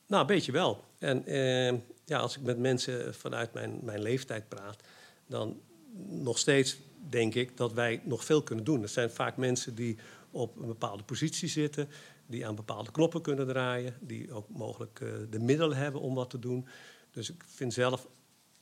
[0.06, 0.84] Nou, een beetje wel.
[0.98, 1.78] En eh,
[2.10, 4.82] ja, als ik met mensen vanuit mijn, mijn leeftijd praat,
[5.26, 5.60] dan
[6.08, 8.82] nog steeds denk ik dat wij nog veel kunnen doen.
[8.82, 9.98] Het zijn vaak mensen die
[10.30, 11.88] op een bepaalde positie zitten,
[12.26, 16.30] die aan bepaalde knoppen kunnen draaien, die ook mogelijk uh, de middelen hebben om wat
[16.30, 16.66] te doen.
[17.10, 18.06] Dus ik vind zelf,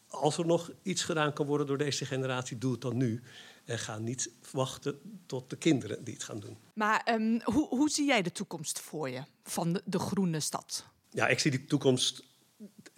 [0.08, 3.22] als er nog iets gedaan kan worden door deze generatie, doe het dan nu.
[3.64, 6.56] En ga niet wachten tot de kinderen die het gaan doen.
[6.74, 10.84] Maar um, hoe, hoe zie jij de toekomst voor je van de, de groene stad?
[11.10, 12.26] Ja, ik zie die toekomst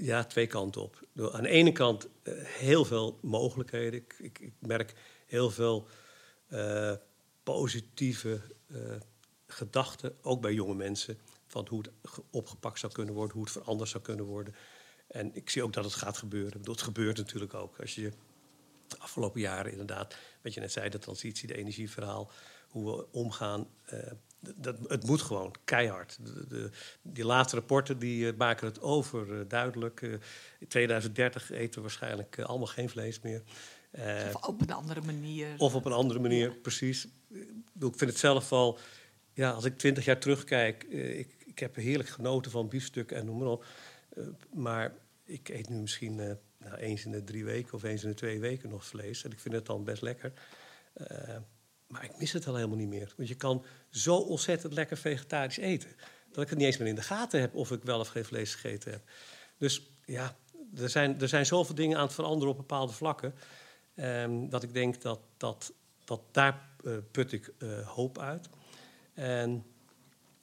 [0.01, 1.07] ja, twee kanten op.
[1.33, 4.01] Aan de ene kant uh, heel veel mogelijkheden.
[4.01, 4.95] Ik, ik, ik merk
[5.27, 5.87] heel veel
[6.49, 6.93] uh,
[7.43, 8.79] positieve uh,
[9.47, 11.91] gedachten, ook bij jonge mensen, van hoe het
[12.31, 14.55] opgepakt zou kunnen worden, hoe het veranderd zou kunnen worden.
[15.07, 16.63] En ik zie ook dat het gaat gebeuren.
[16.63, 17.81] Dat gebeurt natuurlijk ook.
[17.81, 18.13] Als je
[18.87, 22.31] de afgelopen jaren inderdaad, wat je net zei, de transitie, de energieverhaal,
[22.69, 23.69] hoe we omgaan
[24.41, 26.19] dat, het moet gewoon keihard.
[26.23, 26.71] De, de,
[27.03, 30.01] die laatste rapporten die, uh, maken het overduidelijk.
[30.01, 30.13] Uh,
[30.59, 33.43] in 2030 eten we waarschijnlijk uh, allemaal geen vlees meer.
[34.33, 35.55] of op een andere manier.
[35.59, 36.57] Of op een andere manier, ja.
[36.63, 37.09] precies.
[37.81, 38.79] Ik vind het zelf al...
[39.33, 40.83] Ja, als ik twintig jaar terugkijk...
[40.85, 43.65] ik, ik heb heerlijk genoten van biefstuk en noem maar op.
[44.55, 46.15] maar ik eet nu misschien
[46.59, 47.75] nou, eens in de drie weken...
[47.75, 49.25] of eens in de twee weken nog vlees.
[49.25, 50.33] En ik vind het dan best lekker.
[51.91, 53.13] Maar ik mis het al helemaal niet meer.
[53.17, 55.91] Want je kan zo ontzettend lekker vegetarisch eten.
[56.33, 58.25] Dat ik het niet eens meer in de gaten heb of ik wel of geen
[58.25, 59.03] vlees gegeten heb.
[59.59, 60.37] Dus ja,
[60.77, 63.35] er zijn, er zijn zoveel dingen aan het veranderen op bepaalde vlakken.
[63.95, 65.73] Um, dat ik denk dat, dat,
[66.05, 68.49] dat daar uh, put ik uh, hoop uit.
[69.15, 69.65] En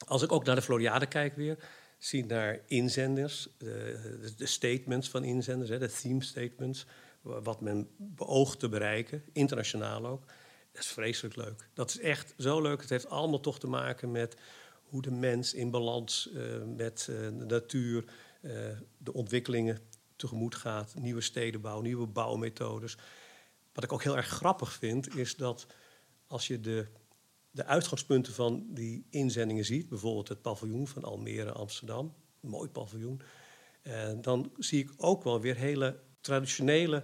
[0.07, 1.57] als ik ook naar de Floriade kijk weer,
[1.97, 6.85] zie naar inzenders, de, de statements van inzenders, de theme statements,
[7.21, 10.23] wat men beoogt te bereiken, internationaal ook.
[10.77, 11.69] Dat is vreselijk leuk.
[11.73, 12.81] Dat is echt zo leuk.
[12.81, 14.37] Het heeft allemaal toch te maken met
[14.83, 18.05] hoe de mens in balans uh, met uh, de natuur,
[18.41, 18.51] uh,
[18.97, 19.79] de ontwikkelingen
[20.15, 20.95] tegemoet gaat.
[20.95, 22.97] Nieuwe stedenbouw, nieuwe bouwmethodes.
[23.73, 25.67] Wat ik ook heel erg grappig vind, is dat
[26.27, 26.87] als je de,
[27.51, 33.21] de uitgangspunten van die inzendingen ziet, bijvoorbeeld het paviljoen van Almere, Amsterdam, mooi paviljoen,
[34.21, 37.03] dan zie ik ook wel weer hele traditionele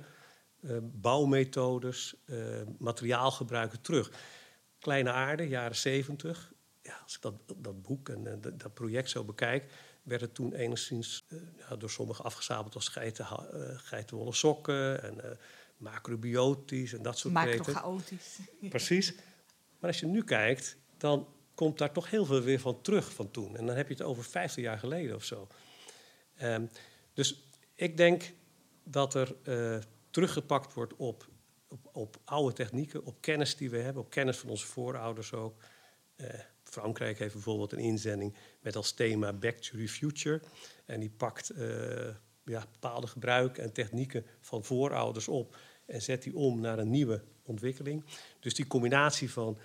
[0.82, 2.38] bouwmethodes, uh,
[2.78, 4.12] materiaalgebruiken terug.
[4.80, 6.54] Kleine Aarde, jaren 70.
[6.82, 9.72] Ja, als ik dat, dat boek en uh, dat project zo bekijk,
[10.04, 11.26] werd het toen enigszins
[11.58, 13.26] ja, door sommigen afgezabeld als geiten,
[13.76, 15.38] geitenwolle sokken en
[15.78, 17.58] macrobiotisch en dat soort dingen.
[17.58, 18.40] Macrochaotisch.
[18.70, 19.14] Precies.
[19.80, 23.32] Maar als je nu kijkt, dan komt daar toch heel veel weer van terug van
[23.32, 23.58] toen.
[23.58, 25.48] En dan heb je het over 50 jaar geleden of zo.
[26.36, 26.66] Ehm,
[27.14, 28.34] dus ik denk
[28.84, 29.78] dat er uh,
[30.14, 31.28] teruggepakt wordt op,
[31.68, 35.62] op, op, oude technieken, op kennis die we hebben, op kennis van onze voorouders ook.
[36.18, 36.28] Uh,
[36.64, 40.42] Frankrijk heeft bijvoorbeeld een inzending met als thema Back to the Future.
[40.86, 46.36] En die pakt uh, ja, bepaalde gebruiken en technieken van voorouders op en zet die
[46.36, 48.04] om naar een nieuwe ontwikkeling.
[48.40, 49.58] Dus die combinatie van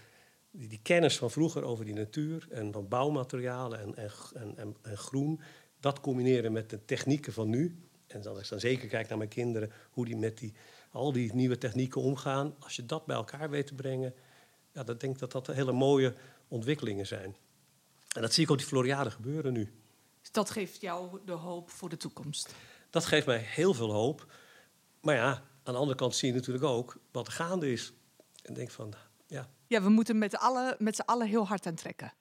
[0.50, 4.96] die, die kennis van vroeger over die natuur en van bouwmaterialen en, en, en, en
[4.96, 5.40] groen,
[5.80, 7.87] dat combineren met de technieken van nu.
[8.08, 10.52] En als ik dan zeker kijk naar mijn kinderen, hoe die met die,
[10.90, 12.54] al die nieuwe technieken omgaan.
[12.58, 14.14] Als je dat bij elkaar weet te brengen,
[14.72, 16.14] ja, dan denk ik dat dat hele mooie
[16.48, 17.36] ontwikkelingen zijn.
[18.14, 19.72] En dat zie ik op die Floriade gebeuren nu.
[20.20, 22.54] Dus dat geeft jou de hoop voor de toekomst?
[22.90, 24.26] Dat geeft mij heel veel hoop.
[25.00, 25.30] Maar ja,
[25.62, 27.92] aan de andere kant zie je natuurlijk ook wat er gaande is.
[28.42, 28.92] En denk van,
[29.26, 29.48] ja.
[29.66, 32.12] Ja, we moeten met, alle, met z'n allen heel hard aan trekken.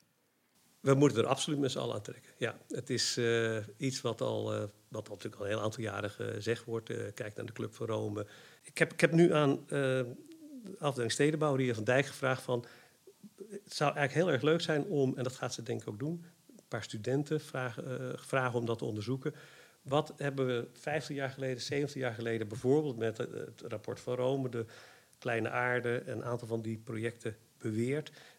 [0.80, 2.32] We moeten er absoluut met z'n allen aan trekken.
[2.38, 5.84] Ja, het is uh, iets wat al, uh, wat al natuurlijk al een heel aantal
[5.84, 6.90] jaren gezegd wordt.
[6.90, 8.28] Uh, kijk naar de Club van Rome.
[8.64, 10.16] Ik heb, ik heb nu aan de
[10.80, 12.66] afdeling stedenbouw, hier van Dijk, gevraagd van...
[13.50, 16.00] Het zou eigenlijk heel erg leuk zijn om, en dat gaat ze denk ik ook
[16.00, 16.26] doen...
[16.50, 19.34] een paar studenten vragen, vragen om dat te onderzoeken.
[19.82, 22.48] Wat hebben we 50 jaar geleden, 70 jaar geleden...
[22.48, 24.66] bijvoorbeeld met het rapport van Rome, de
[25.18, 26.04] kleine aarde...
[26.06, 27.36] een aantal van die projecten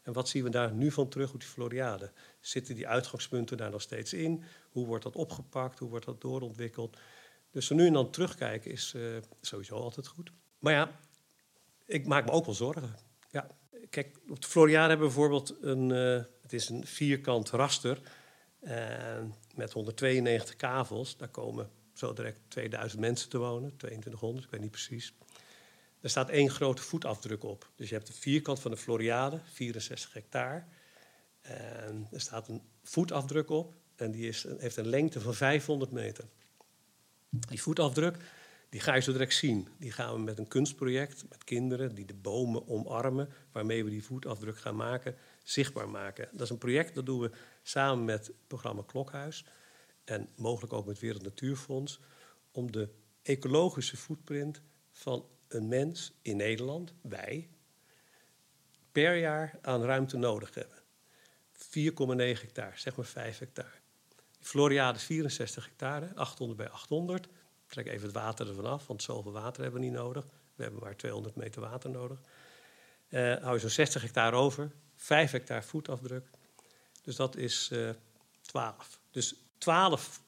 [0.03, 2.13] En wat zien we daar nu van terug op die Floriade?
[2.41, 4.45] Zitten die uitgangspunten daar nog steeds in?
[4.71, 5.79] Hoe wordt dat opgepakt?
[5.79, 6.97] Hoe wordt dat doorontwikkeld?
[7.51, 10.33] Dus zo nu en dan terugkijken is uh, sowieso altijd goed.
[10.59, 10.99] Maar ja,
[11.87, 12.95] ik maak me ook wel zorgen.
[13.31, 13.47] Ja,
[13.91, 18.01] kijk, op de Floriade hebben we bijvoorbeeld een, uh, het is een vierkant raster
[18.61, 18.73] uh,
[19.55, 21.17] met 192 kavels.
[21.17, 25.15] Daar komen zo direct 2000 mensen te wonen, 2200, ik weet niet precies.
[26.01, 27.71] Er staat één grote voetafdruk op.
[27.77, 30.65] Dus je hebt de vierkant van de Floriade, 64 hectare.
[31.41, 36.25] En er staat een voetafdruk op en die is, heeft een lengte van 500 meter.
[37.31, 38.17] Die voetafdruk
[38.69, 39.69] die ga je zo direct zien.
[39.79, 44.05] Die gaan we met een kunstproject met kinderen die de bomen omarmen, waarmee we die
[44.05, 46.29] voetafdruk gaan maken, zichtbaar maken.
[46.33, 47.31] Dat is een project dat doen we
[47.63, 49.45] samen met het programma Klokhuis
[50.05, 52.01] en mogelijk ook met Wereld Natuurfonds
[52.51, 52.89] om de
[53.23, 57.49] ecologische footprint van een mens in Nederland, wij,
[58.93, 60.79] per jaar aan ruimte nodig hebben.
[61.53, 63.77] 4,9 hectare, zeg maar 5 hectare.
[64.41, 67.29] Floriade is 64 hectare, 800 bij 800.
[67.67, 70.27] Trek even het water ervan af, want zoveel water hebben we niet nodig.
[70.55, 72.19] We hebben maar 200 meter water nodig.
[73.09, 76.27] Uh, hou je zo'n 60 hectare over, 5 hectare voetafdruk.
[77.03, 77.95] Dus dat is uh, eh,
[78.41, 78.99] 12.
[79.11, 80.21] Dus 12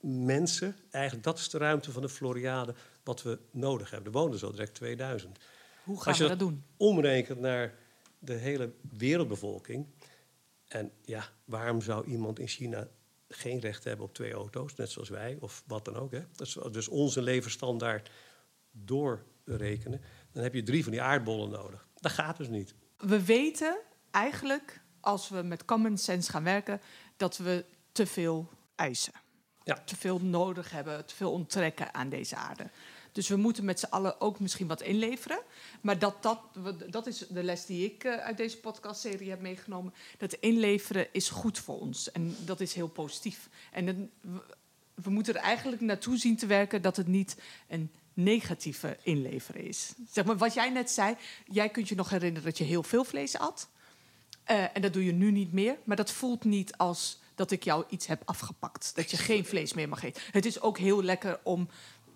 [0.00, 4.12] mensen, eigenlijk dat is de ruimte van de Floriade wat we nodig hebben.
[4.12, 5.38] Er wonen zo direct 2000.
[5.84, 6.64] Hoe gaan Als je we dat, dat doen?
[6.76, 7.74] Omrekent naar
[8.18, 9.86] de hele wereldbevolking.
[10.68, 12.88] En ja, waarom zou iemand in China
[13.28, 16.12] geen recht hebben op twee auto's, net zoals wij, of wat dan ook?
[16.12, 16.20] Hè?
[16.36, 18.10] Dus, dus onze levensstandaard
[18.70, 20.00] doorrekenen.
[20.32, 21.88] Dan heb je drie van die aardbollen nodig.
[21.94, 22.74] Dat gaat dus niet.
[22.96, 23.78] We weten
[24.10, 26.80] eigenlijk, als we met common sense gaan werken,
[27.16, 29.12] dat we te veel eisen.
[29.64, 29.82] Ja.
[29.84, 32.70] Te veel nodig hebben, te veel onttrekken aan deze aarde.
[33.12, 35.38] Dus we moeten met z'n allen ook misschien wat inleveren.
[35.80, 36.38] Maar dat, dat,
[36.90, 39.94] dat is de les die ik uh, uit deze podcastserie heb meegenomen.
[40.18, 42.12] Dat inleveren is goed voor ons.
[42.12, 43.48] En dat is heel positief.
[43.72, 44.40] En we,
[44.94, 47.36] we moeten er eigenlijk naartoe zien te werken dat het niet
[47.68, 49.92] een negatieve inleveren is.
[50.10, 53.04] Zeg maar wat jij net zei, jij kunt je nog herinneren dat je heel veel
[53.04, 53.68] vlees at.
[54.50, 55.76] Uh, en dat doe je nu niet meer.
[55.84, 58.92] Maar dat voelt niet als dat ik jou iets heb afgepakt.
[58.94, 60.22] Dat je geen vlees meer mag eten.
[60.30, 61.68] Het is ook heel lekker om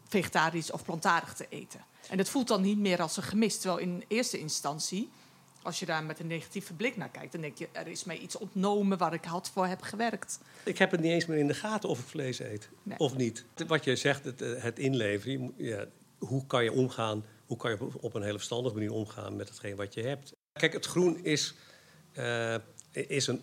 [0.09, 1.85] vegetarisch of plantaardig te eten.
[2.11, 3.59] En het voelt dan niet meer als een gemis.
[3.59, 5.09] Terwijl in eerste instantie,
[5.63, 8.19] als je daar met een negatieve blik naar kijkt, dan denk je: er is mij
[8.19, 10.39] iets ontnomen waar ik had voor heb gewerkt.
[10.65, 13.45] Ik heb het niet eens meer in de gaten of ik vlees eet of niet.
[13.67, 15.87] Wat je zegt, het, eh, het inleveren, ja,
[16.19, 17.25] hoe kan je omgaan?
[17.47, 20.33] Hoe kan je op een hele verstandige manier omgaan met hetgeen wat je hebt?
[20.53, 21.55] Kijk, het groen is,
[22.19, 22.55] uh,
[22.93, 23.43] is een,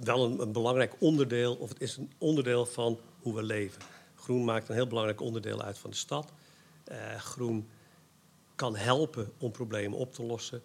[0.00, 3.82] wel een, een belangrijk onderdeel, of het is een onderdeel van hoe we leven.
[4.26, 6.32] Groen maakt een heel belangrijk onderdeel uit van de stad.
[6.92, 7.68] Uh, groen
[8.54, 10.62] kan helpen om problemen op te lossen.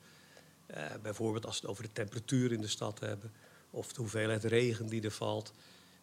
[0.67, 3.33] Uh, bijvoorbeeld als we het over de temperatuur in de stad hebben,
[3.69, 5.53] of de hoeveelheid regen die er valt.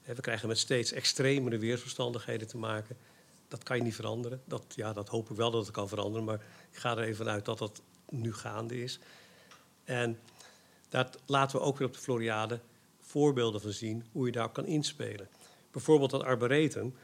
[0.02, 2.96] Uh, we krijgen met steeds extremere weersverstandigheden te maken.
[3.48, 4.42] Dat kan je niet veranderen.
[4.44, 7.16] Dat, ja, dat hoop ik wel dat het kan veranderen, maar ik ga er even
[7.16, 8.98] vanuit dat dat nu gaande is.
[9.84, 10.18] En
[10.88, 12.60] daar laten we ook weer op de Floriade
[13.00, 15.28] voorbeelden van zien hoe je daar kan inspelen.
[15.70, 16.94] Bijvoorbeeld dat arboretum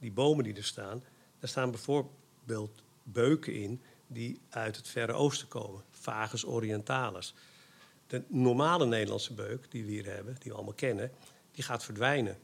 [0.00, 1.02] die bomen die er staan,
[1.38, 5.82] daar staan bijvoorbeeld beuken in die uit het Verre Oosten komen.
[5.90, 7.34] Vagus orientalis.
[8.06, 11.10] De normale Nederlandse beuk die we hier hebben, die we allemaal kennen,
[11.52, 12.38] die gaat verdwijnen.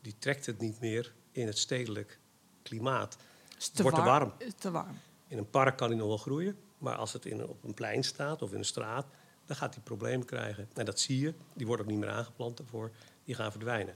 [0.00, 2.18] Die trekt het niet meer in het stedelijk
[2.62, 3.16] klimaat
[3.58, 4.32] Is te wordt te warm.
[4.38, 4.98] Is te warm.
[5.28, 8.04] In een park kan hij nog wel groeien, maar als het in, op een plein
[8.04, 9.06] staat of in een straat,
[9.46, 10.68] dan gaat hij problemen krijgen.
[10.74, 12.90] En dat zie je, die worden ook niet meer aangeplant daarvoor,
[13.24, 13.94] die gaan verdwijnen.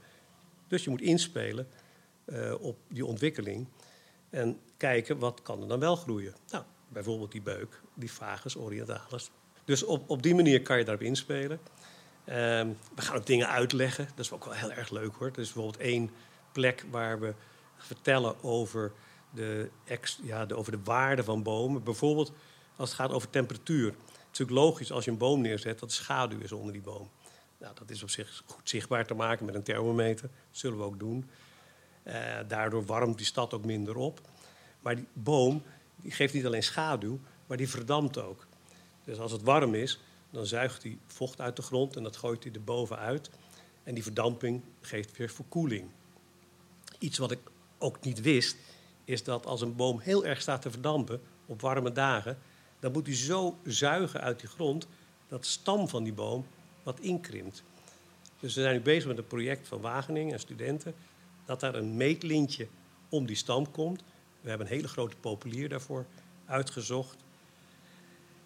[0.67, 1.67] Dus je moet inspelen
[2.59, 3.67] op die ontwikkeling
[4.29, 6.35] en kijken wat kan er dan wel groeien.
[6.49, 9.31] Nou, bijvoorbeeld die beuk, die Vagus orientalis.
[9.65, 11.59] Dus op, op die manier kan je daarop inspelen.
[12.25, 15.27] Ehm, we gaan ook dingen uitleggen, dat is ook wel heel erg leuk hoor.
[15.27, 16.11] Er is bijvoorbeeld één
[16.51, 17.33] plek waar we
[17.77, 18.91] vertellen over
[19.33, 19.69] de,
[20.23, 21.83] ja, de, over de waarde van bomen.
[21.83, 22.31] Bijvoorbeeld
[22.75, 23.85] als het gaat over temperatuur.
[23.85, 23.97] Het
[24.31, 27.09] is natuurlijk logisch als je een boom neerzet dat schaduw is onder die boom.
[27.59, 30.21] Nou, dat is op zich goed zichtbaar te maken met een thermometer.
[30.21, 31.29] Dat zullen we ook doen.
[32.03, 34.21] Eh, daardoor warmt die stad ook minder op.
[34.79, 35.63] Maar die boom
[35.95, 38.45] die geeft niet alleen schaduw, maar die verdampt ook.
[39.03, 39.99] Dus als het warm is,
[40.29, 43.29] dan zuigt hij vocht uit de grond en dat gooit hij er bovenuit.
[43.83, 45.89] En die verdamping geeft weer verkoeling.
[46.99, 47.39] Iets wat ik
[47.77, 48.55] ook niet wist,
[49.03, 52.37] is dat als een boom heel erg staat te verdampen op warme dagen,
[52.79, 54.87] dan moet hij zo zuigen uit die grond
[55.27, 56.45] dat de stam van die boom
[56.83, 57.63] wat inkrimpt.
[58.39, 60.95] Dus we zijn nu bezig met een project van Wageningen en studenten,
[61.51, 62.67] dat daar een meetlintje
[63.09, 64.03] om die stam komt.
[64.41, 66.05] We hebben een hele grote populier daarvoor
[66.45, 67.17] uitgezocht.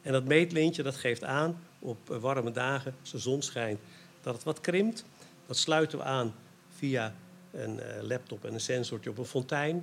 [0.02, 3.80] En dat meetlintje dat geeft aan op eh, warme dagen, als de zon schijnt,
[4.22, 5.06] dat het wat krimpt.
[5.46, 6.34] Dat sluiten we aan
[6.70, 7.16] via
[7.52, 9.76] een eh, laptop en een sensortje op een fontein.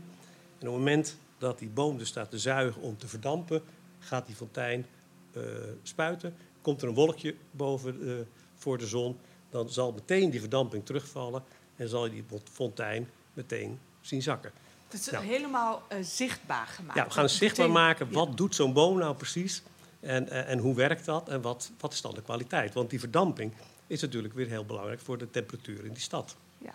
[0.58, 3.62] En op het moment dat die boom dus staat te zuigen om te verdampen,
[3.98, 4.86] gaat die fontein
[5.32, 5.42] eh,
[5.82, 6.34] spuiten.
[6.60, 9.18] Komt er een wolkje boven voor de zon,
[9.50, 11.44] dan zal meteen die verdamping terugvallen
[11.82, 14.52] en zal je die fontein meteen zien zakken.
[14.88, 15.24] Het is Nou.
[15.24, 16.98] helemaal eh, zichtbaar gemaakt.
[16.98, 18.12] Ja, we gaan zichtbaar maken Ja.
[18.14, 19.62] wat doet zo'n boom nou precies
[20.00, 22.74] en, eh, en hoe werkt dat en wat, wat is dan de kwaliteit.
[22.74, 23.52] Want die verdamping
[23.86, 26.36] is natuurlijk weer heel belangrijk voor de temperatuur in die stad.
[26.58, 26.74] Ja.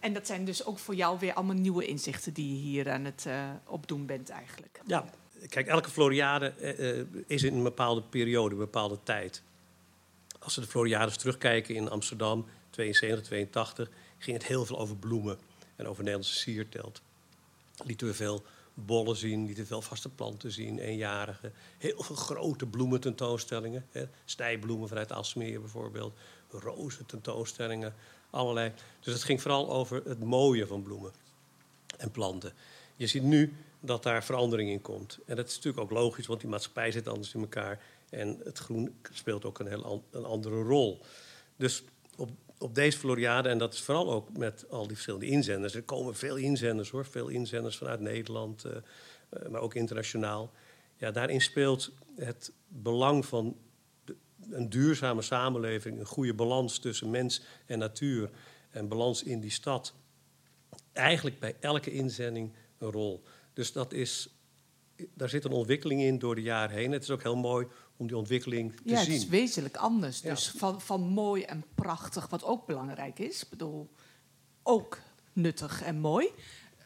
[0.00, 3.04] En dat zijn dus ook voor jou weer allemaal nieuwe inzichten die je hier aan
[3.04, 4.80] het eh, opdoen bent eigenlijk.
[4.86, 5.04] Ja,
[5.48, 6.52] kijk, elke Floriade
[7.26, 9.42] is in een bepaalde periode, een bepaalde tijd.
[10.38, 15.38] Als we de Floriades terugkijken in Amsterdam, 72, 82, ging het heel veel over bloemen
[15.76, 17.02] en over Nederlandse sierteelt.
[17.84, 18.44] Lieten we veel
[18.74, 21.52] bollen zien, lieten veel vaste planten zien, eenjarigen.
[21.78, 23.86] Heel veel grote bloemententoonstellingen.
[23.90, 24.04] Hè.
[24.24, 26.14] Snijbloemen vanuit Alsmeer bijvoorbeeld,
[26.50, 27.94] rozen tentoonstellingen,
[28.30, 28.72] allerlei.
[29.00, 31.12] Dus het ging vooral over het mooie van bloemen
[31.96, 32.52] en planten.
[32.96, 35.18] Je ziet nu dat daar verandering in komt.
[35.26, 37.80] En dat is natuurlijk ook logisch, want die maatschappij zit anders in elkaar.
[38.10, 41.00] En het groen speelt ook een heel een andere rol.
[41.56, 41.82] Dus
[42.58, 45.74] op, deze Floriade, en dat is vooral ook met al die verschillende inzenders.
[45.74, 48.76] Er komen veel inzenders hoor, veel inzenders vanuit Nederland, eh,
[49.28, 50.52] eh, maar ook internationaal.
[50.96, 53.56] Ja, daarin speelt het belang van
[54.50, 58.30] een duurzame samenleving, een goede balans tussen mens en natuur
[58.70, 59.94] en balans in die stad
[60.92, 63.22] eigenlijk bij elke inzending een rol.
[63.52, 64.28] Dus dat is,
[65.14, 66.92] daar zit een ontwikkeling in door de jaren heen.
[66.92, 67.66] Het is ook heel mooi
[67.96, 69.14] om die ontwikkeling te Ja, het zien.
[69.14, 70.20] is wezenlijk anders.
[70.20, 70.30] Ja.
[70.30, 73.42] Dus van, van mooi en prachtig, wat ook belangrijk is.
[73.42, 73.90] Ik bedoel,
[74.62, 74.98] ook
[75.32, 76.28] nuttig en mooi.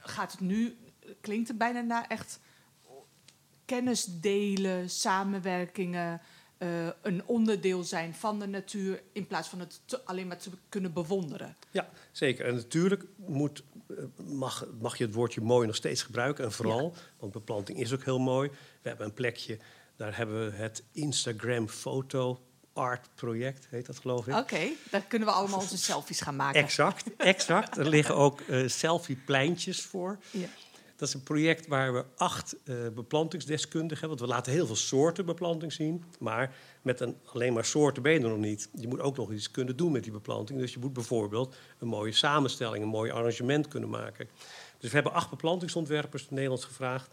[0.01, 0.77] Gaat het nu,
[1.21, 2.41] klinkt het bijna naar echt
[3.65, 6.21] kennis delen, samenwerkingen...
[6.59, 6.69] eh,
[7.03, 9.03] een onderdeel zijn van de natuur...
[9.13, 11.57] in plaats van het te- alleen maar te kunnen bewonderen.
[11.71, 12.47] Ja, zeker.
[12.47, 13.97] En natuurlijk moet, eh,
[14.27, 16.45] mag, mag je het woordje mooi nog steeds gebruiken.
[16.45, 18.51] En vooral, want beplanting is ook heel mooi.
[18.83, 19.59] We hebben een plekje,
[19.99, 22.41] daar hebben we het Instagram Foto
[22.73, 24.35] Art Project, heet dat geloof ik.
[24.35, 26.61] Oké, dan kunnen we allemaal onze selfies gaan maken.
[26.61, 27.77] Exact, exact.
[27.77, 30.19] Er liggen ook eh selfie-pleintjes voor.
[30.31, 30.47] Ja.
[30.97, 34.19] Dat is een project waar we acht eh, beplantingsdeskundigen hebben.
[34.19, 36.05] Want we laten heel veel soorten beplanting zien.
[36.19, 38.69] Maar met een, alleen maar soorten ben je er nog niet.
[38.75, 40.59] Je moet ook nog iets kunnen doen met die beplanting.
[40.59, 44.29] Dus je moet bijvoorbeeld een mooie samenstelling, een mooi arrangement kunnen maken.
[44.79, 47.11] Dus we hebben acht beplantingsontwerpers in Nederland gevraagd.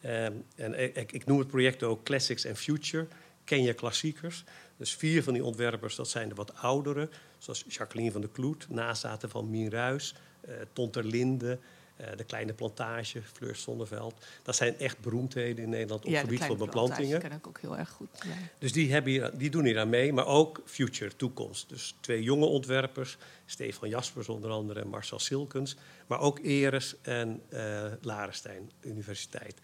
[0.00, 3.06] Ehm, en ik, ik noem het project ook Classics and Future.
[3.44, 4.44] Ken je klassiekers?
[4.76, 7.08] Dus vier van die ontwerpers, dat zijn de wat oudere.
[7.38, 11.58] Zoals Jacqueline van der Kloet, nazaten van Mien Ruis, eh Tonter Linde...
[11.96, 14.14] eh, de kleine plantage, Fleur Zonneveld.
[14.42, 17.28] Dat zijn echt beroemdheden in Nederland op Ja, het gebied van kleine plantage beplantingen.
[17.30, 18.08] ken ik ook heel erg goed.
[18.12, 18.30] Ja.
[18.58, 21.68] Dus die, hebben hier, die doen hier aan mee, maar ook Future, toekomst.
[21.68, 25.76] Dus twee jonge ontwerpers, Stefan Jaspers onder andere en Marcel Silkens.
[26.06, 29.54] Maar ook Eres en eh Larenstein Universiteit.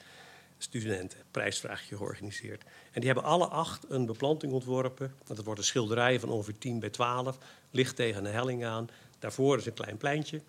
[0.59, 2.63] Studenten, prijsvraagje georganiseerd.
[2.65, 5.15] En die hebben alle acht een beplanting ontworpen.
[5.25, 7.39] Dat wordt een schilderij van ongeveer 10 bij 12,
[7.71, 8.89] ligt tegen een helling aan.
[9.19, 10.41] Daarvoor is een klein pleintje.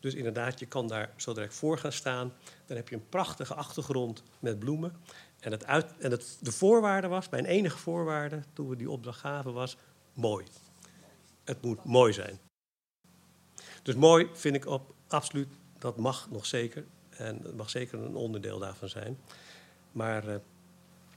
[0.00, 2.32] Dus inderdaad, je kan daar zo direct voor gaan staan.
[2.66, 4.96] Dan heb je een prachtige achtergrond met bloemen.
[5.40, 9.52] En, het en het, de voorwaarde was, mijn enige voorwaarde toen we die opdracht gaven,
[9.52, 9.76] was
[10.12, 10.46] mooi.
[11.44, 12.38] Het moet mooi zijn.
[13.82, 15.48] Dus mooi vind ik op absoluut
[15.78, 16.84] dat mag nog zeker.
[17.20, 19.18] En dat mag zeker een onderdeel daarvan zijn.
[19.92, 20.34] Maar uh,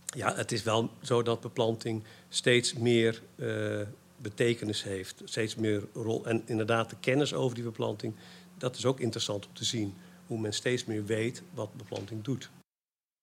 [0.06, 3.82] ja, het is wel zo dat beplanting steeds meer uh,
[4.18, 5.22] betekenis heeft.
[5.26, 6.26] Steeds meer rol.
[6.26, 8.16] En inderdaad, de kennis over die beplanting,
[8.58, 9.96] dat is ook interessant om te zien.
[10.28, 12.50] Hoe men steeds meer weet wat beplanting doet.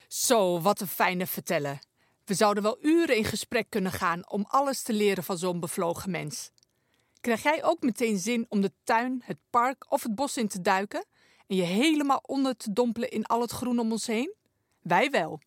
[0.09, 1.79] Zo, wat een fijne vertellen.
[2.25, 6.11] We zouden wel uren in gesprek kunnen gaan om alles te leren van zo'n bevlogen
[6.11, 6.51] mens.
[7.21, 10.61] Krijg jij ook meteen zin om de tuin, het park of het bos in te
[10.61, 11.05] duiken
[11.51, 14.35] en je helemaal onder te dompelen in al het groen om ons heen?
[14.83, 15.41] Wij wel.